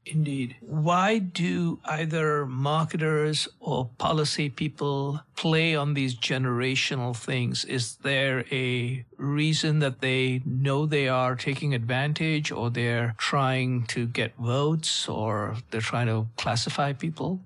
Indeed. 0.06 0.56
Why 0.62 1.20
do 1.20 1.80
either 1.86 2.46
marketers 2.48 3.48
or 3.60 3.92
policy 4.00 4.50
people 4.50 5.22
play 5.36 5.76
on 5.76 5.94
these 5.94 6.16
generational 6.16 7.16
things? 7.16 7.66
Is 7.66 7.98
there 7.98 8.44
a 8.52 9.06
reason 9.18 9.80
that 9.80 10.02
they 10.02 10.42
know 10.46 10.86
they 10.86 11.08
are 11.08 11.36
taking 11.36 11.76
advantage 11.76 12.52
or 12.52 12.72
they're 12.72 13.14
trying 13.18 13.86
to 13.88 14.08
get 14.08 14.36
votes 14.38 15.08
or 15.08 15.58
they're 15.70 15.82
trying 15.82 16.08
to 16.08 16.28
classify 16.36 16.94
people? 16.94 17.42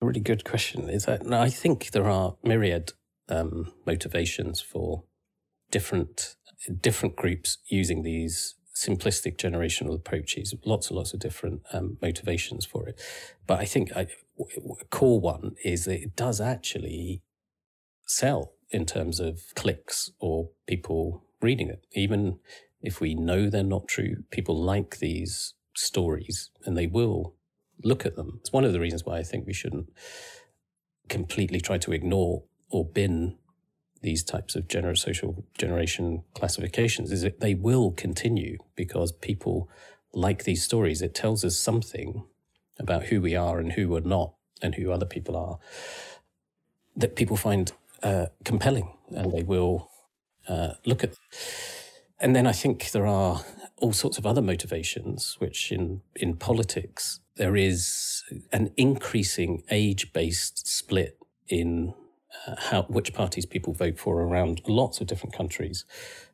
A 0.00 0.06
really 0.06 0.20
good 0.20 0.44
question. 0.44 0.88
Is 0.90 1.04
that 1.04 1.24
no, 1.24 1.40
I 1.40 1.48
think 1.48 1.92
there 1.92 2.10
are 2.10 2.34
myriad 2.42 2.92
um, 3.28 3.72
motivations 3.86 4.60
for 4.60 5.04
different 5.70 6.34
different 6.80 7.16
groups 7.16 7.58
using 7.68 8.02
these 8.02 8.56
simplistic 8.86 9.36
generational 9.36 9.94
approaches, 9.94 10.54
lots 10.64 10.88
and 10.88 10.96
lots 10.96 11.14
of 11.14 11.20
different 11.20 11.62
um, 11.72 11.98
motivations 12.02 12.64
for 12.64 12.88
it. 12.88 13.00
But 13.46 13.60
I 13.60 13.64
think 13.64 13.90
a 13.92 14.06
core 14.90 15.20
one 15.20 15.54
is 15.64 15.84
that 15.84 16.02
it 16.02 16.16
does 16.16 16.40
actually 16.40 17.22
sell 18.06 18.52
in 18.70 18.86
terms 18.86 19.20
of 19.20 19.40
clicks 19.54 20.10
or 20.18 20.50
people 20.66 21.24
reading 21.40 21.68
it. 21.68 21.86
Even 21.92 22.38
if 22.80 23.00
we 23.00 23.14
know 23.14 23.48
they're 23.48 23.62
not 23.62 23.88
true, 23.88 24.24
people 24.30 24.56
like 24.56 24.98
these 24.98 25.54
stories 25.74 26.50
and 26.64 26.76
they 26.76 26.86
will 26.86 27.34
look 27.84 28.04
at 28.04 28.16
them. 28.16 28.38
It's 28.40 28.52
one 28.52 28.64
of 28.64 28.72
the 28.72 28.80
reasons 28.80 29.04
why 29.04 29.18
I 29.18 29.22
think 29.22 29.46
we 29.46 29.52
shouldn't 29.52 29.88
completely 31.08 31.60
try 31.60 31.78
to 31.78 31.92
ignore 31.92 32.44
or 32.70 32.84
bin 32.84 33.38
these 34.02 34.22
types 34.22 34.54
of 34.54 34.68
gener- 34.68 34.98
social 34.98 35.44
generation 35.56 36.24
classifications 36.34 37.12
is 37.12 37.22
that 37.22 37.40
they 37.40 37.54
will 37.54 37.92
continue 37.92 38.58
because 38.76 39.12
people 39.12 39.68
like 40.12 40.44
these 40.44 40.62
stories. 40.62 41.02
It 41.02 41.14
tells 41.14 41.44
us 41.44 41.56
something 41.56 42.24
about 42.78 43.04
who 43.04 43.20
we 43.20 43.34
are 43.36 43.58
and 43.58 43.72
who 43.72 43.88
we're 43.88 44.00
not 44.00 44.34
and 44.60 44.74
who 44.74 44.92
other 44.92 45.06
people 45.06 45.36
are 45.36 45.58
that 46.96 47.16
people 47.16 47.36
find 47.36 47.72
uh, 48.02 48.26
compelling 48.44 48.92
and 49.14 49.32
they 49.32 49.42
will 49.42 49.90
uh, 50.48 50.74
look 50.84 51.02
at. 51.04 51.14
And 52.20 52.36
then 52.36 52.46
I 52.46 52.52
think 52.52 52.90
there 52.90 53.06
are 53.06 53.40
all 53.78 53.92
sorts 53.92 54.18
of 54.18 54.26
other 54.26 54.42
motivations, 54.42 55.36
which 55.38 55.72
in, 55.72 56.02
in 56.14 56.36
politics, 56.36 57.20
there 57.36 57.56
is 57.56 58.22
an 58.52 58.70
increasing 58.76 59.62
age 59.70 60.12
based 60.12 60.66
split 60.68 61.18
in 61.48 61.94
how 62.58 62.82
which 62.82 63.12
parties 63.12 63.46
people 63.46 63.72
vote 63.72 63.98
for 63.98 64.20
around 64.20 64.62
lots 64.66 65.00
of 65.00 65.06
different 65.06 65.34
countries 65.34 65.84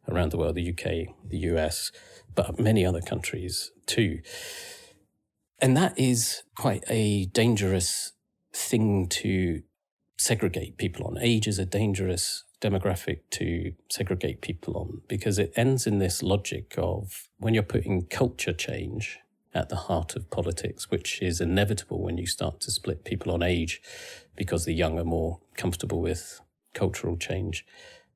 around 0.09 0.33
the 0.33 0.39
world, 0.39 0.55
the 0.55 0.71
UK, 0.71 1.15
the 1.29 1.39
US, 1.51 1.93
but 2.35 2.59
many 2.59 2.85
other 2.85 3.01
countries 3.01 3.73
too. 3.87 4.21
And 5.61 5.77
that 5.77 5.99
is 5.99 6.43
quite 6.57 6.85
a 6.89 7.27
dangerous 7.27 8.13
thing 8.53 9.09
to 9.09 9.63
segregate 10.17 10.79
people 10.79 11.07
on. 11.07 11.19
Age 11.21 11.47
is 11.47 11.59
a 11.59 11.67
dangerous 11.67 12.45
demographic 12.61 13.21
to 13.31 13.73
segregate 13.89 14.41
people 14.41 14.77
on 14.77 15.03
because 15.09 15.39
it 15.39 15.53
ends 15.57 15.87
in 15.87 15.99
this 15.99 16.23
logic 16.23 16.75
of 16.77 17.29
when 17.39 17.55
you're 17.55 17.63
putting 17.63 18.07
culture 18.07 18.53
change 18.53 19.21
at 19.55 19.69
the 19.69 19.77
heart 19.77 20.15
of 20.15 20.31
politics, 20.31 20.91
which 20.91 21.23
is 21.23 21.41
inevitable 21.41 22.03
when 22.03 22.19
you 22.19 22.27
start 22.27 22.61
to 22.61 22.71
split 22.71 23.05
people 23.05 23.33
on 23.33 23.43
age 23.43 23.81
because 24.39 24.65
the 24.65 24.73
young 24.73 25.01
are 25.01 25.05
more 25.05 25.41
comfortable 25.57 26.01
with 26.01 26.41
cultural 26.73 27.17
change 27.17 27.67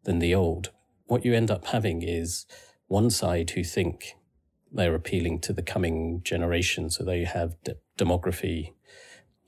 than 0.05 0.21
the 0.21 0.33
old. 0.33 0.71
What 1.07 1.25
you 1.25 1.35
end 1.35 1.51
up 1.51 1.67
having 1.67 2.03
is 2.03 2.47
one 2.87 3.11
side 3.11 3.51
who 3.51 3.65
think 3.65 4.15
they're 4.71 4.95
appealing 4.95 5.41
to 5.41 5.53
the 5.53 5.65
coming 5.65 6.23
generation, 6.23 6.91
so 6.91 7.05
they 7.05 7.25
have 7.25 7.57
de- 7.65 7.75
demography 7.99 8.73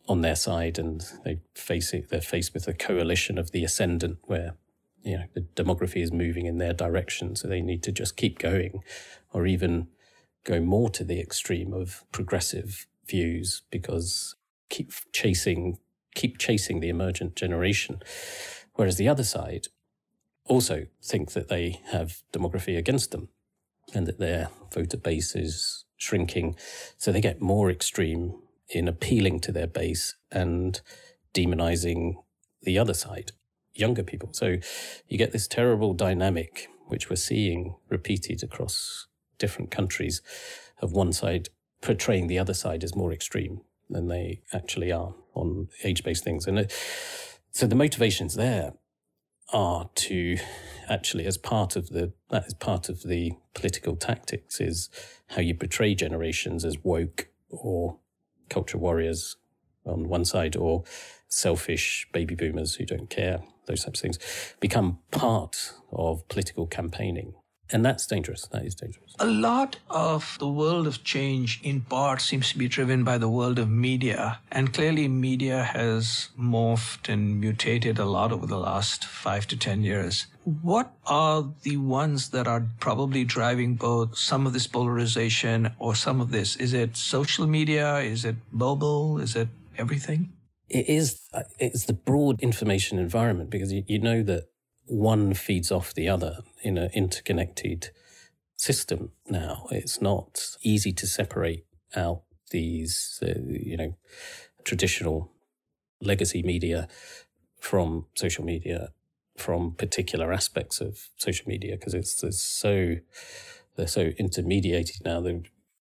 on 0.08 0.22
their 0.22 0.34
side, 0.34 0.76
and 0.78 1.06
they 1.24 1.40
face 1.54 1.94
it. 1.94 2.10
They're 2.10 2.20
faced 2.20 2.52
with 2.52 2.66
a 2.66 2.74
coalition 2.74 3.38
of 3.38 3.52
the 3.52 3.64
ascendant, 3.64 4.18
where 4.24 4.56
you 5.04 5.16
know 5.16 5.24
the 5.32 5.42
demography 5.42 6.02
is 6.02 6.12
moving 6.12 6.46
in 6.46 6.58
their 6.58 6.74
direction, 6.74 7.36
so 7.36 7.46
they 7.46 7.62
need 7.62 7.84
to 7.84 7.92
just 7.92 8.16
keep 8.16 8.40
going, 8.40 8.82
or 9.32 9.46
even 9.46 9.86
go 10.42 10.60
more 10.60 10.90
to 10.90 11.04
the 11.04 11.20
extreme 11.20 11.72
of 11.72 12.04
progressive 12.10 12.88
views 13.06 13.62
because 13.70 14.34
keep 14.68 14.92
chasing 15.12 15.78
keep 16.14 16.38
chasing 16.38 16.80
the 16.80 16.88
emergent 16.88 17.36
generation. 17.36 18.00
Whereas 18.74 18.96
the 18.96 19.08
other 19.08 19.24
side 19.24 19.68
also 20.46 20.86
think 21.02 21.32
that 21.32 21.48
they 21.48 21.80
have 21.90 22.22
demography 22.32 22.76
against 22.76 23.10
them 23.10 23.28
and 23.94 24.06
that 24.06 24.18
their 24.18 24.48
voter 24.72 24.96
base 24.96 25.34
is 25.34 25.84
shrinking. 25.96 26.56
So 26.98 27.12
they 27.12 27.20
get 27.20 27.40
more 27.40 27.70
extreme 27.70 28.34
in 28.68 28.88
appealing 28.88 29.40
to 29.40 29.52
their 29.52 29.66
base 29.66 30.16
and 30.30 30.80
demonizing 31.32 32.14
the 32.62 32.78
other 32.78 32.94
side, 32.94 33.32
younger 33.74 34.02
people. 34.02 34.30
So 34.32 34.56
you 35.08 35.18
get 35.18 35.32
this 35.32 35.46
terrible 35.46 35.94
dynamic, 35.94 36.68
which 36.86 37.10
we're 37.10 37.16
seeing 37.16 37.76
repeated 37.88 38.42
across 38.42 39.06
different 39.38 39.70
countries, 39.70 40.22
of 40.80 40.92
one 40.92 41.12
side 41.12 41.48
portraying 41.80 42.26
the 42.26 42.38
other 42.38 42.54
side 42.54 42.82
as 42.82 42.96
more 42.96 43.12
extreme 43.12 43.60
than 43.94 44.08
they 44.08 44.42
actually 44.52 44.92
are 44.92 45.14
on 45.34 45.68
age 45.84 46.04
based 46.04 46.24
things. 46.24 46.46
And 46.46 46.58
it, 46.58 46.72
so 47.52 47.66
the 47.66 47.76
motivations 47.76 48.34
there 48.34 48.72
are 49.52 49.88
to 49.94 50.36
actually, 50.88 51.26
as 51.26 51.38
part 51.38 51.76
of 51.76 51.90
the, 51.90 52.12
that 52.30 52.46
is 52.46 52.54
part 52.54 52.88
of 52.88 53.04
the 53.04 53.32
political 53.54 53.96
tactics, 53.96 54.60
is 54.60 54.90
how 55.28 55.40
you 55.40 55.54
portray 55.54 55.94
generations 55.94 56.64
as 56.64 56.76
woke 56.82 57.28
or 57.50 57.98
culture 58.50 58.78
warriors 58.78 59.36
on 59.86 60.08
one 60.08 60.24
side 60.24 60.56
or 60.56 60.82
selfish 61.28 62.08
baby 62.12 62.34
boomers 62.34 62.74
who 62.74 62.84
don't 62.84 63.08
care, 63.08 63.42
those 63.66 63.84
types 63.84 64.00
of 64.00 64.02
things, 64.02 64.18
become 64.60 64.98
part 65.12 65.72
of 65.92 66.26
political 66.28 66.66
campaigning. 66.66 67.34
And 67.70 67.84
that's 67.84 68.06
dangerous. 68.06 68.46
That 68.48 68.64
is 68.64 68.74
dangerous. 68.74 69.14
A 69.18 69.26
lot 69.26 69.76
of 69.88 70.36
the 70.38 70.48
world 70.48 70.86
of 70.86 71.02
change, 71.02 71.60
in 71.62 71.80
part, 71.80 72.20
seems 72.20 72.52
to 72.52 72.58
be 72.58 72.68
driven 72.68 73.04
by 73.04 73.18
the 73.18 73.28
world 73.28 73.58
of 73.58 73.70
media. 73.70 74.40
And 74.52 74.72
clearly, 74.72 75.08
media 75.08 75.62
has 75.62 76.28
morphed 76.38 77.08
and 77.08 77.40
mutated 77.40 77.98
a 77.98 78.04
lot 78.04 78.32
over 78.32 78.46
the 78.46 78.58
last 78.58 79.04
five 79.06 79.46
to 79.48 79.56
10 79.56 79.82
years. 79.82 80.26
What 80.44 80.92
are 81.06 81.48
the 81.62 81.78
ones 81.78 82.28
that 82.30 82.46
are 82.46 82.66
probably 82.80 83.24
driving 83.24 83.76
both 83.76 84.18
some 84.18 84.46
of 84.46 84.52
this 84.52 84.66
polarization 84.66 85.72
or 85.78 85.94
some 85.94 86.20
of 86.20 86.30
this? 86.30 86.56
Is 86.56 86.74
it 86.74 86.96
social 86.96 87.46
media? 87.46 87.98
Is 87.98 88.26
it 88.26 88.36
mobile? 88.52 89.18
Is 89.18 89.36
it 89.36 89.48
everything? 89.78 90.34
It 90.68 90.88
is. 90.88 91.20
Uh, 91.32 91.42
it's 91.58 91.86
the 91.86 91.92
broad 91.92 92.40
information 92.40 92.98
environment 92.98 93.48
because 93.50 93.72
you, 93.72 93.84
you 93.86 93.98
know 93.98 94.22
that 94.22 94.48
one 94.86 95.34
feeds 95.34 95.72
off 95.72 95.94
the 95.94 96.08
other 96.08 96.38
in 96.62 96.78
an 96.78 96.90
interconnected 96.94 97.90
system 98.56 99.12
now. 99.28 99.66
It's 99.70 100.00
not 100.00 100.56
easy 100.62 100.92
to 100.92 101.06
separate 101.06 101.64
out 101.96 102.22
these, 102.50 103.22
uh, 103.22 103.40
you 103.48 103.76
know, 103.76 103.96
traditional 104.64 105.32
legacy 106.00 106.42
media 106.42 106.88
from 107.58 108.06
social 108.14 108.44
media, 108.44 108.90
from 109.36 109.72
particular 109.72 110.32
aspects 110.32 110.80
of 110.80 111.08
social 111.16 111.48
media, 111.48 111.76
because 111.76 111.94
it's, 111.94 112.22
it's 112.22 112.42
so, 112.42 112.96
they're 113.76 113.86
so 113.86 114.10
intermediated 114.18 115.04
now. 115.04 115.20
They're 115.20 115.42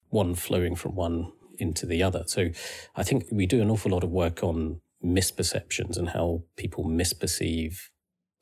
one 0.10 0.36
flowing 0.36 0.76
from 0.76 0.95
one 0.95 1.32
into 1.60 1.86
the 1.86 2.02
other. 2.04 2.23
So 2.28 2.50
I 2.95 3.04
think 3.04 3.26
we 3.32 3.45
do 3.45 3.62
an 3.62 3.69
awful 3.69 3.91
lot 3.91 4.04
of 4.04 4.10
work 4.10 4.43
on 4.43 4.82
misperceptions 5.04 5.97
and 5.97 6.10
how 6.10 6.43
people 6.56 6.86
misperceive 6.86 7.89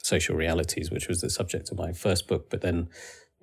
social 0.05 0.35
realities, 0.35 0.91
which 0.91 1.07
was 1.07 1.21
the 1.21 1.29
subject 1.29 1.71
of 1.71 1.77
my 1.77 1.91
first 1.91 2.27
book. 2.27 2.49
But 2.49 2.61
then, 2.61 2.89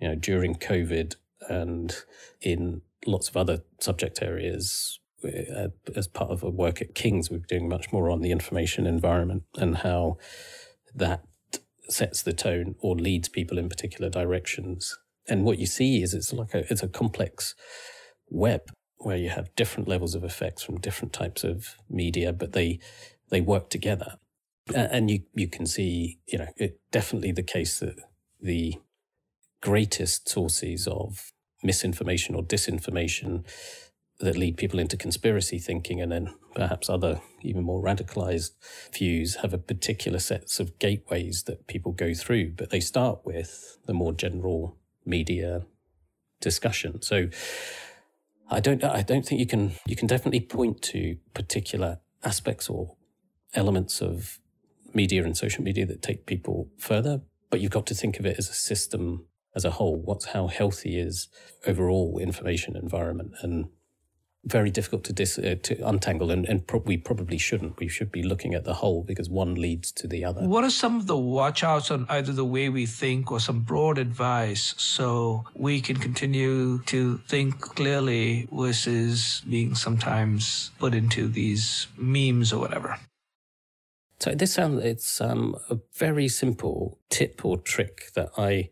you 0.00 0.08
know, 0.08 0.14
during 0.14 0.54
COVID 0.54 1.16
and 1.48 1.94
in 2.40 2.82
lots 3.06 3.28
of 3.28 3.36
other 3.36 3.62
subject 3.80 4.22
areas, 4.22 5.00
uh, 5.24 5.68
as 5.94 6.08
part 6.08 6.30
of 6.30 6.42
a 6.42 6.50
work 6.50 6.80
at 6.80 6.94
King's, 6.94 7.30
we 7.30 7.38
are 7.38 7.48
doing 7.48 7.68
much 7.68 7.92
more 7.92 8.10
on 8.10 8.22
the 8.22 8.30
information 8.30 8.86
environment 8.86 9.44
and 9.56 9.78
how 9.78 10.18
that 10.94 11.24
sets 11.88 12.22
the 12.22 12.32
tone 12.32 12.74
or 12.80 12.94
leads 12.94 13.28
people 13.28 13.58
in 13.58 13.68
particular 13.68 14.08
directions. 14.08 14.96
And 15.28 15.44
what 15.44 15.58
you 15.58 15.66
see 15.66 16.02
is 16.02 16.14
it's 16.14 16.32
like 16.32 16.54
a 16.54 16.70
it's 16.70 16.82
a 16.82 16.88
complex 16.88 17.54
web 18.28 18.62
where 18.98 19.16
you 19.16 19.30
have 19.30 19.54
different 19.56 19.88
levels 19.88 20.14
of 20.14 20.24
effects 20.24 20.62
from 20.62 20.80
different 20.80 21.12
types 21.12 21.44
of 21.44 21.76
media, 21.88 22.32
but 22.32 22.52
they 22.52 22.78
they 23.30 23.40
work 23.40 23.68
together 23.70 24.18
and 24.74 25.10
you 25.10 25.20
you 25.34 25.48
can 25.48 25.66
see, 25.66 26.18
you 26.26 26.38
know, 26.38 26.48
it 26.56 26.80
definitely 26.90 27.32
the 27.32 27.42
case 27.42 27.80
that 27.80 27.96
the 28.40 28.74
greatest 29.60 30.28
sources 30.28 30.86
of 30.86 31.32
misinformation 31.62 32.34
or 32.34 32.42
disinformation 32.42 33.44
that 34.18 34.36
lead 34.36 34.56
people 34.56 34.78
into 34.78 34.96
conspiracy 34.96 35.58
thinking 35.58 36.00
and 36.00 36.12
then 36.12 36.34
perhaps 36.54 36.90
other 36.90 37.20
even 37.42 37.62
more 37.62 37.82
radicalized 37.82 38.50
views 38.92 39.36
have 39.36 39.52
a 39.52 39.58
particular 39.58 40.18
sets 40.18 40.60
of 40.60 40.78
gateways 40.78 41.44
that 41.44 41.66
people 41.66 41.92
go 41.92 42.12
through 42.14 42.52
but 42.52 42.70
they 42.70 42.80
start 42.80 43.20
with 43.24 43.78
the 43.86 43.94
more 43.94 44.12
general 44.12 44.76
media 45.04 45.62
discussion. 46.40 47.00
So 47.02 47.28
i 48.50 48.60
don't 48.60 48.84
i 48.84 49.02
don't 49.02 49.24
think 49.24 49.40
you 49.40 49.46
can 49.46 49.72
you 49.86 49.96
can 49.96 50.06
definitely 50.06 50.40
point 50.40 50.82
to 50.82 51.16
particular 51.32 52.00
aspects 52.22 52.68
or 52.68 52.96
elements 53.54 54.02
of 54.02 54.38
media 54.94 55.24
and 55.24 55.36
social 55.36 55.62
media 55.62 55.86
that 55.86 56.02
take 56.02 56.26
people 56.26 56.68
further, 56.78 57.22
but 57.50 57.60
you've 57.60 57.70
got 57.70 57.86
to 57.86 57.94
think 57.94 58.18
of 58.18 58.26
it 58.26 58.38
as 58.38 58.48
a 58.48 58.54
system 58.54 59.26
as 59.54 59.64
a 59.64 59.70
whole. 59.72 60.00
What's 60.00 60.26
how 60.26 60.46
healthy 60.46 60.98
is 60.98 61.28
overall 61.66 62.18
information 62.18 62.76
environment? 62.76 63.32
And 63.42 63.66
very 64.44 64.70
difficult 64.70 65.04
to 65.04 65.12
dis, 65.12 65.38
uh, 65.38 65.54
to 65.62 65.88
untangle 65.88 66.30
and, 66.30 66.44
and 66.48 66.66
pro- 66.66 66.80
we 66.80 66.96
probably 66.96 67.38
shouldn't. 67.38 67.78
We 67.78 67.88
should 67.88 68.10
be 68.10 68.22
looking 68.22 68.54
at 68.54 68.64
the 68.64 68.74
whole 68.74 69.04
because 69.04 69.30
one 69.30 69.54
leads 69.54 69.92
to 69.92 70.08
the 70.08 70.24
other. 70.24 70.42
What 70.42 70.64
are 70.64 70.70
some 70.70 70.96
of 70.96 71.06
the 71.06 71.14
watchouts 71.14 71.92
on 71.92 72.06
either 72.08 72.32
the 72.32 72.44
way 72.44 72.68
we 72.68 72.86
think 72.86 73.30
or 73.30 73.38
some 73.38 73.60
broad 73.60 73.98
advice 73.98 74.74
so 74.76 75.44
we 75.54 75.80
can 75.80 75.96
continue 75.96 76.78
to 76.86 77.18
think 77.28 77.60
clearly 77.60 78.48
versus 78.50 79.42
being 79.48 79.74
sometimes 79.74 80.72
put 80.78 80.94
into 80.94 81.28
these 81.28 81.86
memes 81.96 82.52
or 82.52 82.60
whatever 82.60 82.98
so 84.22 84.36
this 84.36 84.54
sounds 84.54 84.84
it's 84.84 85.20
um, 85.20 85.56
a 85.68 85.78
very 85.94 86.28
simple 86.28 87.00
tip 87.10 87.44
or 87.44 87.58
trick 87.58 88.12
that 88.14 88.30
I 88.38 88.68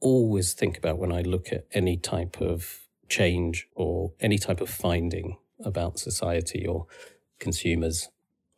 always 0.00 0.54
think 0.54 0.78
about 0.78 0.96
when 0.96 1.12
I 1.12 1.20
look 1.20 1.52
at 1.52 1.66
any 1.72 1.98
type 1.98 2.40
of 2.40 2.80
change 3.06 3.68
or 3.74 4.14
any 4.20 4.38
type 4.38 4.62
of 4.62 4.70
finding 4.70 5.36
about 5.62 5.98
society 5.98 6.66
or 6.66 6.86
consumers 7.38 8.08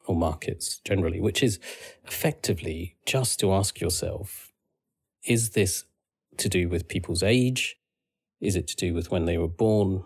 or 0.06 0.14
markets 0.14 0.80
generally, 0.84 1.20
which 1.20 1.42
is 1.42 1.58
effectively 2.06 2.94
just 3.04 3.40
to 3.40 3.52
ask 3.52 3.80
yourself, 3.80 4.52
is 5.24 5.50
this 5.50 5.86
to 6.36 6.48
do 6.48 6.68
with 6.68 6.86
people's 6.86 7.24
age? 7.24 7.80
Is 8.40 8.54
it 8.54 8.68
to 8.68 8.76
do 8.76 8.94
with 8.94 9.10
when 9.10 9.24
they 9.24 9.38
were 9.38 9.48
born? 9.48 10.04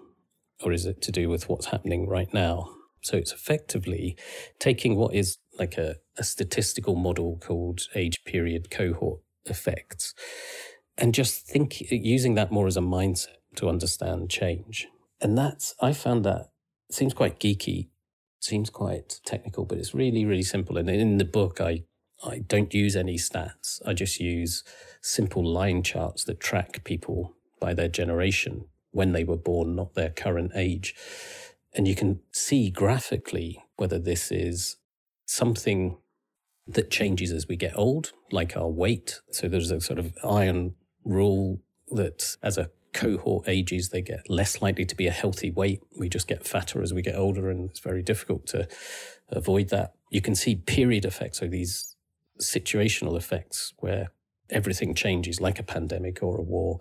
Or 0.65 0.73
is 0.73 0.87
it 0.87 1.03
to 1.03 1.13
do 1.13 1.29
with 1.29 1.51
what's 1.51 1.67
happening 1.67 2.09
right 2.09 2.33
now? 2.33 2.71
So 3.03 3.19
it's 3.19 3.33
effectively 3.33 4.17
taking 4.59 4.97
what 4.97 5.15
is 5.15 5.37
like 5.59 5.77
a, 5.77 5.97
a 6.17 6.25
statistical 6.25 6.95
model 6.95 7.39
called 7.41 7.89
age 7.95 8.25
period 8.25 8.71
cohort 8.71 9.21
effects 9.47 10.15
and 10.99 11.15
just 11.15 11.47
think 11.47 11.81
using 11.91 12.35
that 12.35 12.53
more 12.53 12.67
as 12.67 12.77
a 12.77 12.81
mindset 12.81 13.37
to 13.57 13.69
understand 13.69 14.31
change. 14.31 14.89
And 15.21 15.37
that's, 15.37 15.75
I 15.81 15.93
found 15.93 16.25
that 16.25 16.51
seems 16.91 17.15
quite 17.15 17.41
geeky, 17.41 17.89
seems 18.41 18.71
quite 18.71 19.21
technical, 19.25 19.65
but 19.65 19.79
it's 19.79 19.95
really, 19.95 20.25
really 20.25 20.43
simple. 20.43 20.77
And 20.77 20.89
in 20.91 21.19
the 21.19 21.25
book, 21.25 21.61
I, 21.61 21.85
I 22.25 22.39
don't 22.39 22.75
use 22.75 22.97
any 22.97 23.17
stats. 23.17 23.81
I 23.87 23.95
just 23.95 24.21
use 24.21 24.65
simple 25.01 25.45
line 25.45 25.83
charts 25.83 26.25
that 26.25 26.41
track 26.41 26.85
people 26.85 27.35
by 27.61 27.75
their 27.75 27.89
generation 27.89 28.67
when 28.91 29.13
they 29.13 29.25
were 29.25 29.37
born, 29.37 29.75
not 29.75 29.95
their 29.95 30.11
current 30.11 30.53
age. 30.55 30.95
And 31.75 31.89
you 31.89 31.95
can 31.95 32.21
see 32.33 32.71
graphically 32.71 33.63
whether 33.77 33.99
this 33.99 34.31
is 34.31 34.77
something 35.33 35.97
that 36.67 36.91
changes 36.91 37.33
as 37.33 37.49
we 37.49 37.57
get 37.57 37.77
old, 37.77 38.13
like 38.31 38.57
our 38.57 38.69
weight. 38.69 39.21
So 39.31 39.49
there's 39.49 39.71
a 39.71 39.81
sort 39.81 39.99
of 39.99 40.15
iron 40.23 40.75
rule 41.05 41.61
that 41.91 42.37
as 42.43 42.59
a 42.59 42.71
cohort 42.93 43.49
ages, 43.49 43.89
they 43.89 44.03
get 44.03 44.29
less 44.29 44.61
likely 44.61 44.85
to 44.85 44.95
be 44.95 45.07
a 45.07 45.11
healthy 45.11 45.51
weight. 45.51 45.81
We 45.99 46.09
just 46.09 46.29
get 46.29 46.47
fatter 46.47 46.83
as 46.83 46.93
we 46.93 47.03
get 47.03 47.17
older, 47.17 47.51
and 47.51 47.71
it's 47.71 47.81
very 47.81 48.03
difficult 48.03 48.47
to 48.49 48.69
avoid 49.29 49.71
that. 49.71 49.95
You 50.11 50.21
can 50.21 50.35
see 50.35 50.55
period 50.57 51.05
effects, 51.05 51.39
so 51.39 51.49
these 51.49 51.97
situational 52.41 53.17
effects 53.17 53.73
where 53.79 54.13
everything 54.51 54.95
changes, 54.95 55.41
like 55.41 55.59
a 55.59 55.63
pandemic 55.63 56.23
or 56.23 56.37
a 56.37 56.43
war 56.43 56.81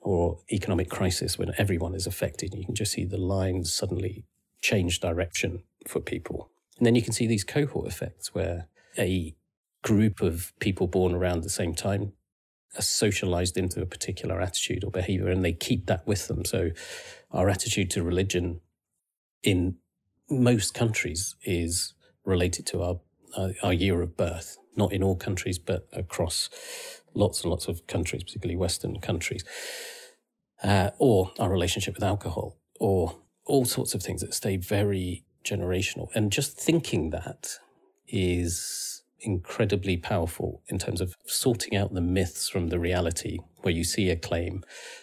or 0.00 0.38
economic 0.52 0.88
crisis, 0.88 1.38
when 1.38 1.52
everyone 1.58 1.94
is 1.94 2.06
affected. 2.06 2.54
You 2.54 2.64
can 2.64 2.74
just 2.74 2.92
see 2.92 3.04
the 3.04 3.18
lines 3.18 3.72
suddenly 3.72 4.24
change 4.60 5.00
direction 5.00 5.64
for 5.88 6.00
people. 6.00 6.50
And 6.78 6.86
then 6.86 6.94
you 6.94 7.02
can 7.02 7.12
see 7.12 7.26
these 7.26 7.44
cohort 7.44 7.86
effects 7.88 8.34
where 8.34 8.68
a 8.98 9.34
group 9.82 10.20
of 10.22 10.52
people 10.60 10.86
born 10.86 11.14
around 11.14 11.42
the 11.42 11.50
same 11.50 11.74
time 11.74 12.12
are 12.76 12.82
socialized 12.82 13.56
into 13.56 13.80
a 13.82 13.86
particular 13.86 14.40
attitude 14.40 14.84
or 14.84 14.90
behavior 14.90 15.28
and 15.28 15.44
they 15.44 15.52
keep 15.52 15.86
that 15.86 16.06
with 16.06 16.28
them. 16.28 16.44
So 16.44 16.70
our 17.30 17.48
attitude 17.48 17.90
to 17.90 18.02
religion 18.02 18.60
in 19.42 19.76
most 20.30 20.74
countries 20.74 21.36
is 21.44 21.94
related 22.24 22.66
to 22.68 22.82
our, 22.82 23.00
uh, 23.36 23.50
our 23.62 23.72
year 23.72 24.02
of 24.02 24.16
birth, 24.16 24.58
not 24.76 24.92
in 24.92 25.02
all 25.02 25.16
countries, 25.16 25.58
but 25.58 25.86
across 25.92 26.50
lots 27.14 27.42
and 27.42 27.50
lots 27.50 27.68
of 27.68 27.86
countries, 27.86 28.24
particularly 28.24 28.56
Western 28.56 29.00
countries. 29.00 29.44
uh, 30.62 30.90
or 30.98 31.30
our 31.38 31.50
relationship 31.50 31.94
with 31.94 32.02
alcohol, 32.04 32.56
or 32.80 33.18
all 33.46 33.64
sorts 33.64 33.94
of 33.94 34.02
things 34.02 34.22
that 34.22 34.34
stay 34.34 34.56
very 34.56 35.24
generational. 35.44 36.08
And 36.14 36.32
just 36.32 36.58
thinking 36.58 37.10
that 37.10 37.58
is 38.08 39.02
incredibly 39.20 39.96
powerful 39.96 40.62
in 40.68 40.78
terms 40.78 41.00
of 41.00 41.14
sorting 41.26 41.76
out 41.76 41.94
the 41.94 42.00
myths 42.00 42.48
from 42.48 42.68
the 42.68 42.78
reality 42.78 43.38
where 43.62 43.72
you 43.72 43.84
see 43.84 44.10
a 44.10 44.16
claim, 44.16 44.62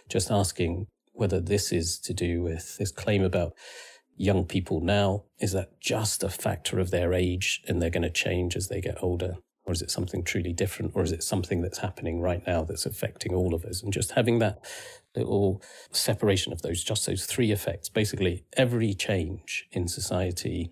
just 0.09 0.29
asking 0.29 0.87
whether 1.13 1.39
this 1.39 1.71
is 1.71 1.99
to 1.99 2.13
do 2.13 2.41
with 2.41 2.77
this 2.77 2.91
claim 2.91 3.23
about 3.23 3.53
young 4.15 4.45
people 4.45 4.81
now. 4.81 5.23
Is 5.39 5.51
that 5.53 5.79
just 5.79 6.23
a 6.23 6.29
factor 6.29 6.79
of 6.79 6.91
their 6.91 7.13
age 7.13 7.61
and 7.67 7.81
they're 7.81 7.89
going 7.89 8.03
to 8.03 8.09
change 8.09 8.55
as 8.55 8.67
they 8.67 8.81
get 8.81 9.01
older? 9.01 9.37
Or 9.65 9.73
is 9.73 9.81
it 9.81 9.91
something 9.91 10.23
truly 10.23 10.53
different? 10.53 10.93
Or 10.95 11.03
is 11.03 11.11
it 11.11 11.23
something 11.23 11.61
that's 11.61 11.79
happening 11.79 12.19
right 12.19 12.45
now 12.45 12.63
that's 12.63 12.85
affecting 12.85 13.33
all 13.33 13.53
of 13.53 13.65
us? 13.65 13.81
And 13.81 13.93
just 13.93 14.11
having 14.11 14.39
that 14.39 14.59
little 15.15 15.61
separation 15.91 16.53
of 16.53 16.61
those, 16.61 16.83
just 16.83 17.05
those 17.05 17.25
three 17.25 17.51
effects. 17.51 17.89
Basically, 17.89 18.45
every 18.57 18.93
change 18.93 19.67
in 19.71 19.87
society 19.87 20.71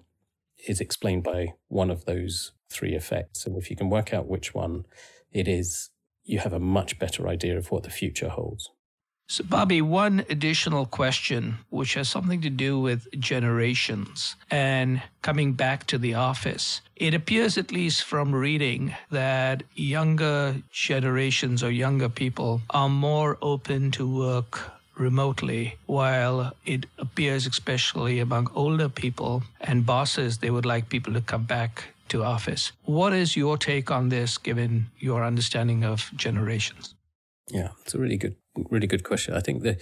is 0.68 0.82
explained 0.82 1.24
by 1.24 1.54
one 1.68 1.90
of 1.90 2.06
those 2.06 2.52
three 2.70 2.96
effects. 2.96 3.46
And 3.46 3.58
if 3.58 3.70
you 3.70 3.76
can 3.76 3.90
work 3.90 4.14
out 4.14 4.28
which 4.28 4.54
one 4.54 4.86
it 5.32 5.48
is, 5.48 5.90
you 6.24 6.40
have 6.40 6.54
a 6.54 6.60
much 6.60 7.00
better 7.00 7.28
idea 7.28 7.58
of 7.58 7.72
what 7.72 7.84
the 7.84 7.90
future 7.90 8.30
holds. 8.30 8.70
So, 9.32 9.44
Bobby, 9.44 9.80
one 9.80 10.26
additional 10.28 10.88
question, 10.88 11.60
which 11.70 11.94
has 11.94 12.10
something 12.10 12.42
to 12.42 12.50
do 12.50 12.80
with 12.80 13.08
generations 13.20 14.36
and 14.50 15.04
coming 15.22 15.54
back 15.54 15.86
to 15.86 16.00
the 16.00 16.16
office. 16.16 16.82
It 16.96 17.14
appears, 17.14 17.56
at 17.56 17.72
least 17.72 18.06
from 18.06 18.34
reading, 18.34 18.96
that 19.12 19.62
younger 19.76 20.56
generations 20.72 21.62
or 21.62 21.70
younger 21.70 22.10
people 22.10 22.62
are 22.72 22.90
more 22.90 23.38
open 23.44 23.92
to 23.92 24.18
work 24.18 24.72
remotely, 24.98 25.76
while 25.86 26.52
it 26.66 26.88
appears, 26.98 27.46
especially 27.46 28.20
among 28.20 28.50
older 28.56 28.90
people 28.90 29.44
and 29.62 29.86
bosses, 29.86 30.40
they 30.40 30.50
would 30.50 30.66
like 30.66 30.90
people 30.90 31.14
to 31.14 31.22
come 31.22 31.44
back 31.44 31.94
to 32.08 32.24
office. 32.24 32.72
What 32.86 33.14
is 33.14 33.38
your 33.38 33.58
take 33.58 33.92
on 33.92 34.10
this, 34.10 34.40
given 34.40 34.88
your 34.98 35.24
understanding 35.24 35.84
of 35.84 36.10
generations? 36.16 36.96
Yeah, 37.52 37.70
it's 37.82 37.94
a 37.94 38.00
really 38.00 38.18
good 38.18 38.36
really 38.70 38.88
good 38.88 39.04
question. 39.04 39.34
I 39.34 39.40
think 39.40 39.64
the 39.64 39.78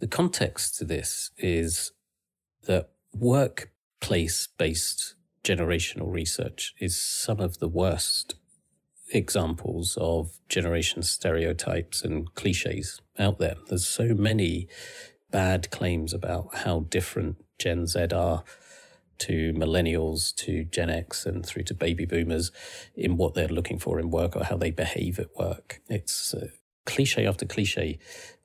the 0.00 0.06
context 0.06 0.78
to 0.78 0.84
this 0.84 1.30
is 1.38 1.92
that 2.66 2.90
workplace 3.14 4.48
based 4.58 5.14
generational 5.44 6.12
research 6.12 6.74
is 6.78 7.00
some 7.00 7.40
of 7.40 7.58
the 7.58 7.68
worst 7.68 8.36
examples 9.14 9.98
of 10.00 10.38
generation 10.48 11.02
stereotypes 11.02 12.02
and 12.02 12.34
cliches 12.34 13.00
out 13.18 13.38
there. 13.38 13.56
There's 13.68 13.86
so 13.86 14.14
many 14.14 14.68
bad 15.30 15.70
claims 15.70 16.12
about 16.12 16.54
how 16.58 16.80
different 16.80 17.44
Gen 17.58 17.86
Z 17.86 18.08
are 18.14 18.44
to 19.18 19.52
millennials, 19.52 20.34
to 20.36 20.64
Gen 20.64 20.90
X, 20.90 21.26
and 21.26 21.44
through 21.44 21.62
to 21.64 21.74
baby 21.74 22.04
boomers 22.04 22.50
in 22.94 23.16
what 23.16 23.34
they're 23.34 23.48
looking 23.48 23.78
for 23.78 24.00
in 24.00 24.10
work 24.10 24.34
or 24.34 24.44
how 24.44 24.56
they 24.56 24.70
behave 24.70 25.18
at 25.18 25.34
work. 25.36 25.80
It's 25.88 26.34
uh, 26.34 26.48
cliche 26.84 27.26
after 27.26 27.46
cliche 27.46 27.98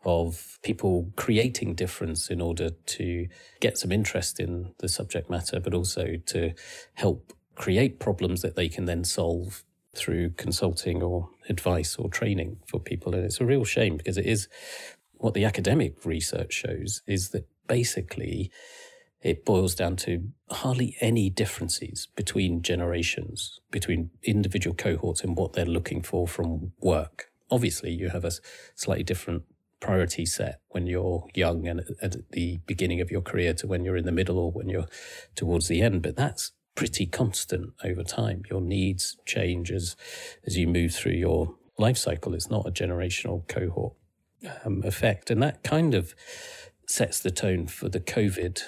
of 0.05 0.59
people 0.63 1.11
creating 1.15 1.75
difference 1.75 2.29
in 2.29 2.39
order 2.39 2.69
to 2.69 3.27
get 3.59 3.77
some 3.77 3.91
interest 3.91 4.39
in 4.39 4.73
the 4.79 4.87
subject 4.87 5.29
matter, 5.29 5.59
but 5.59 5.73
also 5.73 6.15
to 6.25 6.53
help 6.93 7.33
create 7.55 7.99
problems 7.99 8.41
that 8.41 8.55
they 8.55 8.69
can 8.69 8.85
then 8.85 9.03
solve 9.03 9.63
through 9.95 10.29
consulting 10.31 11.01
or 11.01 11.29
advice 11.49 11.95
or 11.97 12.09
training 12.09 12.57
for 12.67 12.79
people. 12.79 13.13
And 13.13 13.25
it's 13.25 13.41
a 13.41 13.45
real 13.45 13.65
shame 13.65 13.97
because 13.97 14.17
it 14.17 14.25
is 14.25 14.47
what 15.15 15.33
the 15.33 15.45
academic 15.45 16.05
research 16.05 16.53
shows 16.53 17.01
is 17.07 17.29
that 17.29 17.47
basically 17.67 18.51
it 19.21 19.43
boils 19.43 19.73
down 19.73 19.95
to 19.95 20.29
hardly 20.51 20.95
any 21.01 21.29
differences 21.29 22.07
between 22.15 22.61
generations, 22.61 23.59
between 23.71 24.11
individual 24.23 24.75
cohorts 24.75 25.23
and 25.23 25.35
what 25.35 25.53
they're 25.53 25.65
looking 25.65 26.03
for 26.03 26.27
from 26.27 26.71
work 26.79 27.26
obviously 27.49 27.91
you 27.91 28.09
have 28.09 28.25
a 28.25 28.31
slightly 28.75 29.03
different 29.03 29.43
priority 29.79 30.25
set 30.25 30.59
when 30.69 30.87
you're 30.87 31.27
young 31.35 31.67
and 31.67 31.81
at 32.01 32.15
the 32.31 32.59
beginning 32.65 32.99
of 32.99 33.11
your 33.11 33.21
career 33.21 33.53
to 33.53 33.67
when 33.67 33.85
you're 33.85 33.97
in 33.97 34.05
the 34.05 34.11
middle 34.11 34.39
or 34.39 34.51
when 34.51 34.67
you're 34.67 34.87
towards 35.35 35.67
the 35.67 35.81
end 35.81 36.01
but 36.01 36.15
that's 36.15 36.51
pretty 36.77 37.07
constant 37.07 37.73
over 37.83 38.03
time. 38.03 38.43
Your 38.49 38.61
needs 38.61 39.17
change 39.25 39.71
as 39.71 39.97
as 40.45 40.55
you 40.55 40.67
move 40.67 40.93
through 40.93 41.13
your 41.13 41.55
life 41.77 41.97
cycle. 41.97 42.33
It's 42.33 42.49
not 42.49 42.67
a 42.67 42.71
generational 42.71 43.45
cohort 43.49 43.95
um, 44.63 44.83
effect. 44.85 45.29
And 45.29 45.41
that 45.41 45.63
kind 45.63 45.93
of 45.95 46.13
sets 46.87 47.19
the 47.19 47.31
tone 47.31 47.67
for 47.67 47.89
the 47.89 47.99
covid 47.99 48.61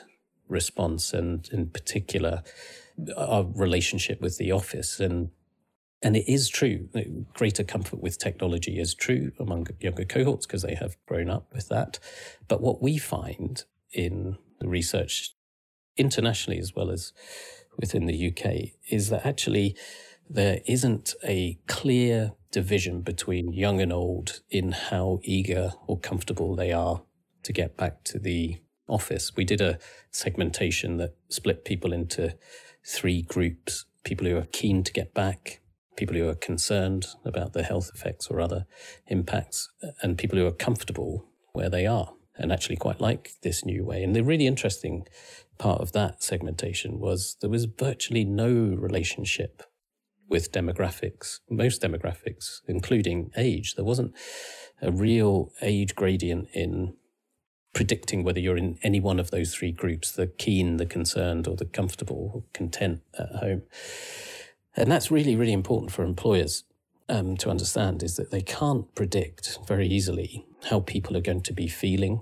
response 0.50 1.14
and 1.14 1.48
in 1.54 1.70
particular 1.70 2.42
our 3.16 3.46
relationship 3.46 4.20
with 4.20 4.38
the 4.40 4.52
office. 4.52 5.00
And 5.00 5.30
and 6.02 6.16
it 6.16 6.32
is 6.32 6.50
true 6.50 6.88
greater 7.34 7.64
comfort 7.64 8.02
with 8.02 8.18
technology 8.18 8.80
is 8.80 8.94
true 8.94 9.32
among 9.40 9.68
younger 9.80 10.06
cohorts 10.06 10.46
because 10.46 10.62
they 10.62 10.76
have 10.76 10.98
grown 11.06 11.30
up 11.30 11.48
with 11.54 11.68
that. 11.70 12.00
But 12.48 12.62
what 12.62 12.82
we 12.82 12.98
find 12.98 13.64
in 13.92 14.38
the 14.60 14.68
research 14.68 15.32
internationally 15.98 16.60
as 16.60 16.74
well 16.74 16.90
as 16.90 17.12
within 17.78 18.06
the 18.06 18.28
UK 18.28 18.72
is 18.90 19.10
that 19.10 19.26
actually 19.26 19.76
there 20.30 20.62
isn't 20.66 21.16
a 21.24 21.60
clear 21.68 22.34
division 22.52 23.02
between 23.02 23.52
young 23.52 23.82
and 23.82 23.92
old 23.92 24.42
in 24.50 24.72
how 24.72 25.20
eager 25.24 25.74
or 25.88 26.00
comfortable 26.00 26.56
they 26.56 26.72
are 26.72 27.02
to 27.44 27.54
get 27.54 27.78
back 27.78 28.04
to 28.04 28.20
the 28.20 28.58
office. 28.88 29.36
We 29.36 29.44
did 29.44 29.62
a 29.62 29.80
segmentation 30.12 30.98
that 30.98 31.16
split 31.30 31.66
people 31.66 31.94
into 31.94 32.36
three 32.86 33.22
groups 33.22 33.86
people 34.04 34.28
who 34.28 34.38
are 34.38 34.48
keen 34.52 34.84
to 34.84 34.94
get 34.94 35.14
back, 35.14 35.60
people 36.00 36.16
who 36.16 36.30
are 36.30 36.36
concerned 36.36 37.08
about 37.26 37.52
the 37.52 37.62
health 37.62 37.92
effects 37.94 38.28
or 38.28 38.40
other 38.40 38.66
impacts, 39.08 39.70
and 40.02 40.18
people 40.18 40.40
who 40.40 40.48
are 40.48 40.52
comfortable 40.52 41.26
where 41.52 41.70
they 41.70 41.86
are 41.86 42.14
and 42.38 42.54
actually 42.54 42.78
quite 42.78 43.02
like 43.02 43.34
this 43.44 43.66
new 43.66 43.84
way. 43.84 44.02
And 44.02 44.16
the 44.16 44.24
really 44.24 44.48
interesting 44.48 45.06
part 45.58 45.82
of 45.82 45.92
that 45.92 46.24
segmentation 46.24 47.00
was 47.02 47.36
there 47.42 47.50
was 47.50 47.66
virtually 47.66 48.24
no 48.24 48.50
relationship 48.50 49.62
with 50.30 50.54
demographics, 50.54 51.40
most 51.50 51.82
demographics, 51.82 52.62
including 52.66 53.32
age. 53.36 53.76
There 53.76 53.84
wasn't 53.84 54.16
a 54.82 54.92
real 54.92 55.52
age 55.62 55.96
gradient 55.96 56.48
in 56.54 56.94
predicting 57.74 58.24
whether 58.24 58.40
you're 58.40 58.58
in 58.58 58.80
any 58.84 59.00
one 59.00 59.20
of 59.20 59.32
those 59.32 59.54
three 59.54 59.72
groups 59.72 60.12
the 60.12 60.28
keen, 60.28 60.78
the 60.78 60.86
concerned, 60.86 61.48
or 61.48 61.56
the 61.56 61.66
comfortable, 61.66 62.32
or 62.34 62.44
content 62.54 63.02
at 63.18 63.36
home. 63.36 63.64
And 64.80 64.90
that's 64.90 65.12
really, 65.12 65.36
really 65.36 65.52
important 65.52 65.92
for 65.92 66.04
employers 66.04 66.64
um, 67.10 67.36
to 67.38 67.50
understand 67.50 68.02
is 68.02 68.16
that 68.16 68.32
they 68.32 68.42
can't 68.42 68.94
predict 68.96 69.60
very 69.68 69.88
easily 69.88 70.46
how 70.70 70.80
people 70.80 71.18
are 71.18 71.22
going 71.22 71.42
to 71.42 71.54
be 71.54 71.68
feeling 71.68 72.22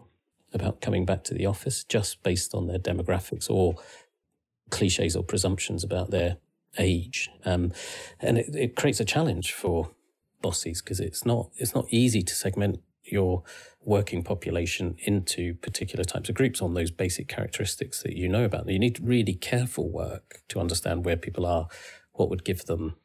about 0.54 0.82
coming 0.82 1.06
back 1.06 1.24
to 1.26 1.36
the 1.36 1.46
office 1.46 1.84
just 1.84 2.24
based 2.24 2.56
on 2.56 2.65
their 2.65 2.80
demographics 2.80 3.48
or 3.48 3.76
cliches 4.72 5.15
or 5.15 5.24
presumptions 5.24 5.84
about 5.84 6.10
their 6.10 6.38
age. 6.80 7.30
Um, 7.46 7.74
and 8.20 8.39
it, 8.39 8.56
it 8.56 8.76
creates 8.76 9.00
a 9.00 9.06
challenge 9.06 9.54
for 9.54 9.91
bosses 10.41 10.82
because 10.82 11.00
it's 11.00 11.26
not 11.26 11.50
it's 11.58 11.76
not 11.76 11.86
easy 11.89 12.22
to 12.22 12.34
segment 12.34 12.80
your 13.04 13.43
working 13.84 14.24
population 14.24 14.96
into 15.00 15.54
particular 15.56 16.04
types 16.04 16.28
of 16.28 16.36
groups 16.36 16.62
on 16.62 16.74
those 16.74 16.91
basic 16.91 17.28
characteristics 17.28 18.04
that 18.04 18.15
you 18.15 18.28
know 18.28 18.43
about. 18.43 18.67
You 18.67 18.80
need 18.80 19.00
really 19.00 19.34
careful 19.34 19.89
work 19.89 20.41
to 20.50 20.60
understand 20.60 21.06
where 21.06 21.17
people 21.17 21.46
are 21.46 21.67
what 22.17 22.30
would 22.30 22.43
give 22.43 22.65
them 22.65 22.95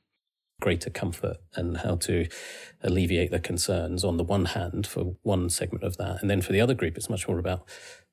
greater 0.61 0.91
comfort 0.91 1.39
and 1.55 1.79
how 1.79 1.97
to 1.97 2.27
alleviate 2.83 3.31
their 3.31 3.41
concerns 3.41 4.05
on 4.05 4.17
the 4.17 4.25
one 4.25 4.45
hand 4.47 4.87
for 4.87 5.17
one 5.23 5.51
segment 5.51 5.85
of 5.85 5.97
that. 5.97 6.21
And 6.21 6.31
then 6.31 6.41
for 6.41 6.53
the 6.53 6.61
other 6.61 6.75
group, 6.75 6.97
it's 6.97 7.11
much 7.11 7.27
more 7.27 7.39
about 7.39 7.69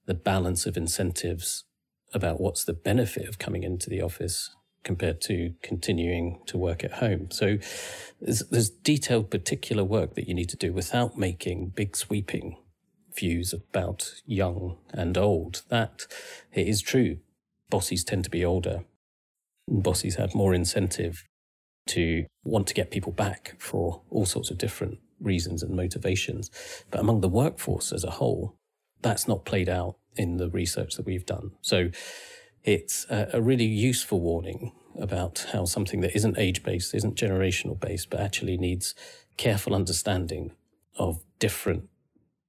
the 0.06 0.16
balance 0.16 0.66
of 0.66 0.76
incentives 0.76 1.64
about 2.14 2.42
what's 2.42 2.66
the 2.66 2.74
benefit 2.74 3.30
of 3.30 3.38
coming 3.38 3.62
into 3.62 3.88
the 3.88 4.02
office 4.02 4.56
compared 4.84 5.22
to 5.22 5.54
continuing 5.62 6.42
to 6.48 6.58
work 6.58 6.84
at 6.84 6.94
home. 6.94 7.30
So 7.30 7.60
there's, 8.20 8.40
there's 8.50 8.70
detailed 8.70 9.30
particular 9.30 9.84
work 9.84 10.16
that 10.16 10.28
you 10.28 10.34
need 10.34 10.50
to 10.50 10.58
do 10.58 10.74
without 10.74 11.18
making 11.18 11.74
big 11.76 11.96
sweeping 11.96 12.58
views 13.14 13.54
about 13.54 14.14
young 14.26 14.78
and 14.92 15.18
old. 15.18 15.62
That 15.70 16.08
it 16.54 16.68
is 16.68 16.82
true. 16.82 17.18
Bosses 17.70 18.04
tend 18.04 18.24
to 18.24 18.30
be 18.32 18.44
older 18.44 18.86
bosses 19.70 20.16
have 20.16 20.36
more 20.36 20.54
incentive 20.54 21.24
to 21.88 22.26
want 22.44 22.68
to 22.68 22.74
get 22.74 22.92
people 22.92 23.12
back 23.12 23.56
for 23.58 24.02
all 24.10 24.26
sorts 24.26 24.52
of 24.52 24.58
different 24.58 25.00
reasons 25.20 25.64
and 25.64 25.76
motivations. 25.76 26.50
But 26.92 27.00
among 27.00 27.22
the 27.22 27.30
workforce 27.30 27.92
as 27.92 28.04
a 28.04 28.12
whole, 28.12 28.56
that's 29.02 29.28
not 29.28 29.46
played 29.46 29.70
out 29.70 29.98
in 30.16 30.38
the 30.38 30.50
research 30.50 30.96
that 30.96 31.06
we've 31.06 31.26
done. 31.26 31.52
So 31.62 31.90
it's 32.64 33.06
a, 33.10 33.30
a 33.34 33.42
really 33.42 33.66
useful 33.66 34.20
warning 34.20 34.74
about 35.00 35.48
how 35.54 35.66
something 35.66 36.02
that 36.02 36.16
isn't 36.16 36.38
age 36.38 36.64
based, 36.64 36.94
isn't 36.94 37.16
generational 37.16 37.80
based, 37.80 38.10
but 38.10 38.20
actually 38.20 38.58
needs 38.58 38.96
careful 39.38 39.74
understanding 39.74 40.52
of 40.98 41.24
different 41.40 41.88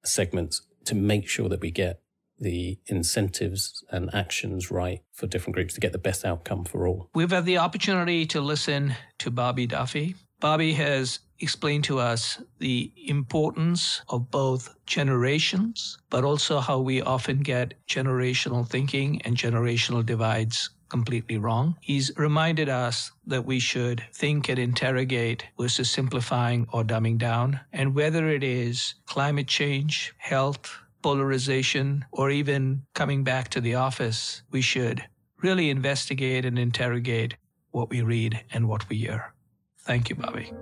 segments 0.04 0.62
to 0.84 0.94
make 0.94 1.28
sure 1.28 1.48
that 1.48 1.60
we 1.60 1.70
get 1.70 2.00
the 2.40 2.78
incentives 2.86 3.84
and 3.90 4.12
actions 4.14 4.70
right 4.70 5.02
for 5.12 5.26
different 5.26 5.54
groups 5.54 5.74
to 5.74 5.80
get 5.80 5.92
the 5.92 5.98
best 5.98 6.24
outcome 6.24 6.64
for 6.64 6.86
all. 6.86 7.10
We've 7.14 7.30
had 7.30 7.44
the 7.44 7.58
opportunity 7.58 8.26
to 8.26 8.40
listen 8.40 8.94
to 9.18 9.30
Bobby 9.30 9.66
Duffy. 9.66 10.16
Bobby 10.40 10.72
has 10.72 11.20
explained 11.38 11.84
to 11.84 11.98
us 11.98 12.42
the 12.58 12.92
importance 13.06 14.02
of 14.08 14.30
both 14.30 14.74
generations, 14.86 15.98
but 16.08 16.24
also 16.24 16.60
how 16.60 16.78
we 16.78 17.02
often 17.02 17.40
get 17.40 17.74
generational 17.88 18.66
thinking 18.66 19.20
and 19.22 19.36
generational 19.36 20.04
divides 20.04 20.70
completely 20.88 21.38
wrong. 21.38 21.76
He's 21.80 22.10
reminded 22.16 22.68
us 22.68 23.12
that 23.26 23.46
we 23.46 23.60
should 23.60 24.02
think 24.12 24.48
and 24.48 24.58
interrogate 24.58 25.46
versus 25.58 25.88
simplifying 25.90 26.66
or 26.72 26.84
dumbing 26.84 27.18
down. 27.18 27.60
And 27.72 27.94
whether 27.94 28.28
it 28.28 28.42
is 28.42 28.94
climate 29.06 29.46
change, 29.46 30.12
health, 30.18 30.76
polarization, 31.02 32.04
or 32.12 32.30
even 32.30 32.82
coming 32.94 33.24
back 33.24 33.48
to 33.50 33.60
the 33.60 33.74
office, 33.74 34.42
we 34.50 34.60
should 34.60 35.04
really 35.42 35.70
investigate 35.70 36.44
and 36.44 36.58
interrogate 36.58 37.36
what 37.70 37.90
we 37.90 38.02
read 38.02 38.44
and 38.52 38.68
what 38.68 38.88
we 38.88 38.96
hear. 38.96 39.32
Thank 39.80 40.10
you, 40.10 40.16
Bobby. 40.16 40.52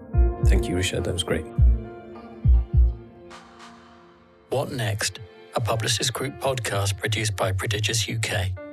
Thank 0.44 0.68
you, 0.68 0.76
Richard. 0.76 1.04
That 1.04 1.12
was 1.12 1.24
great. 1.24 1.44
What 4.50 4.72
Next? 4.72 5.20
A 5.54 5.60
Publicis 5.60 6.12
Groupe 6.12 6.40
podcast 6.40 6.98
produced 6.98 7.36
by 7.36 7.52
Prodigious 7.52 8.08
UK. 8.08 8.67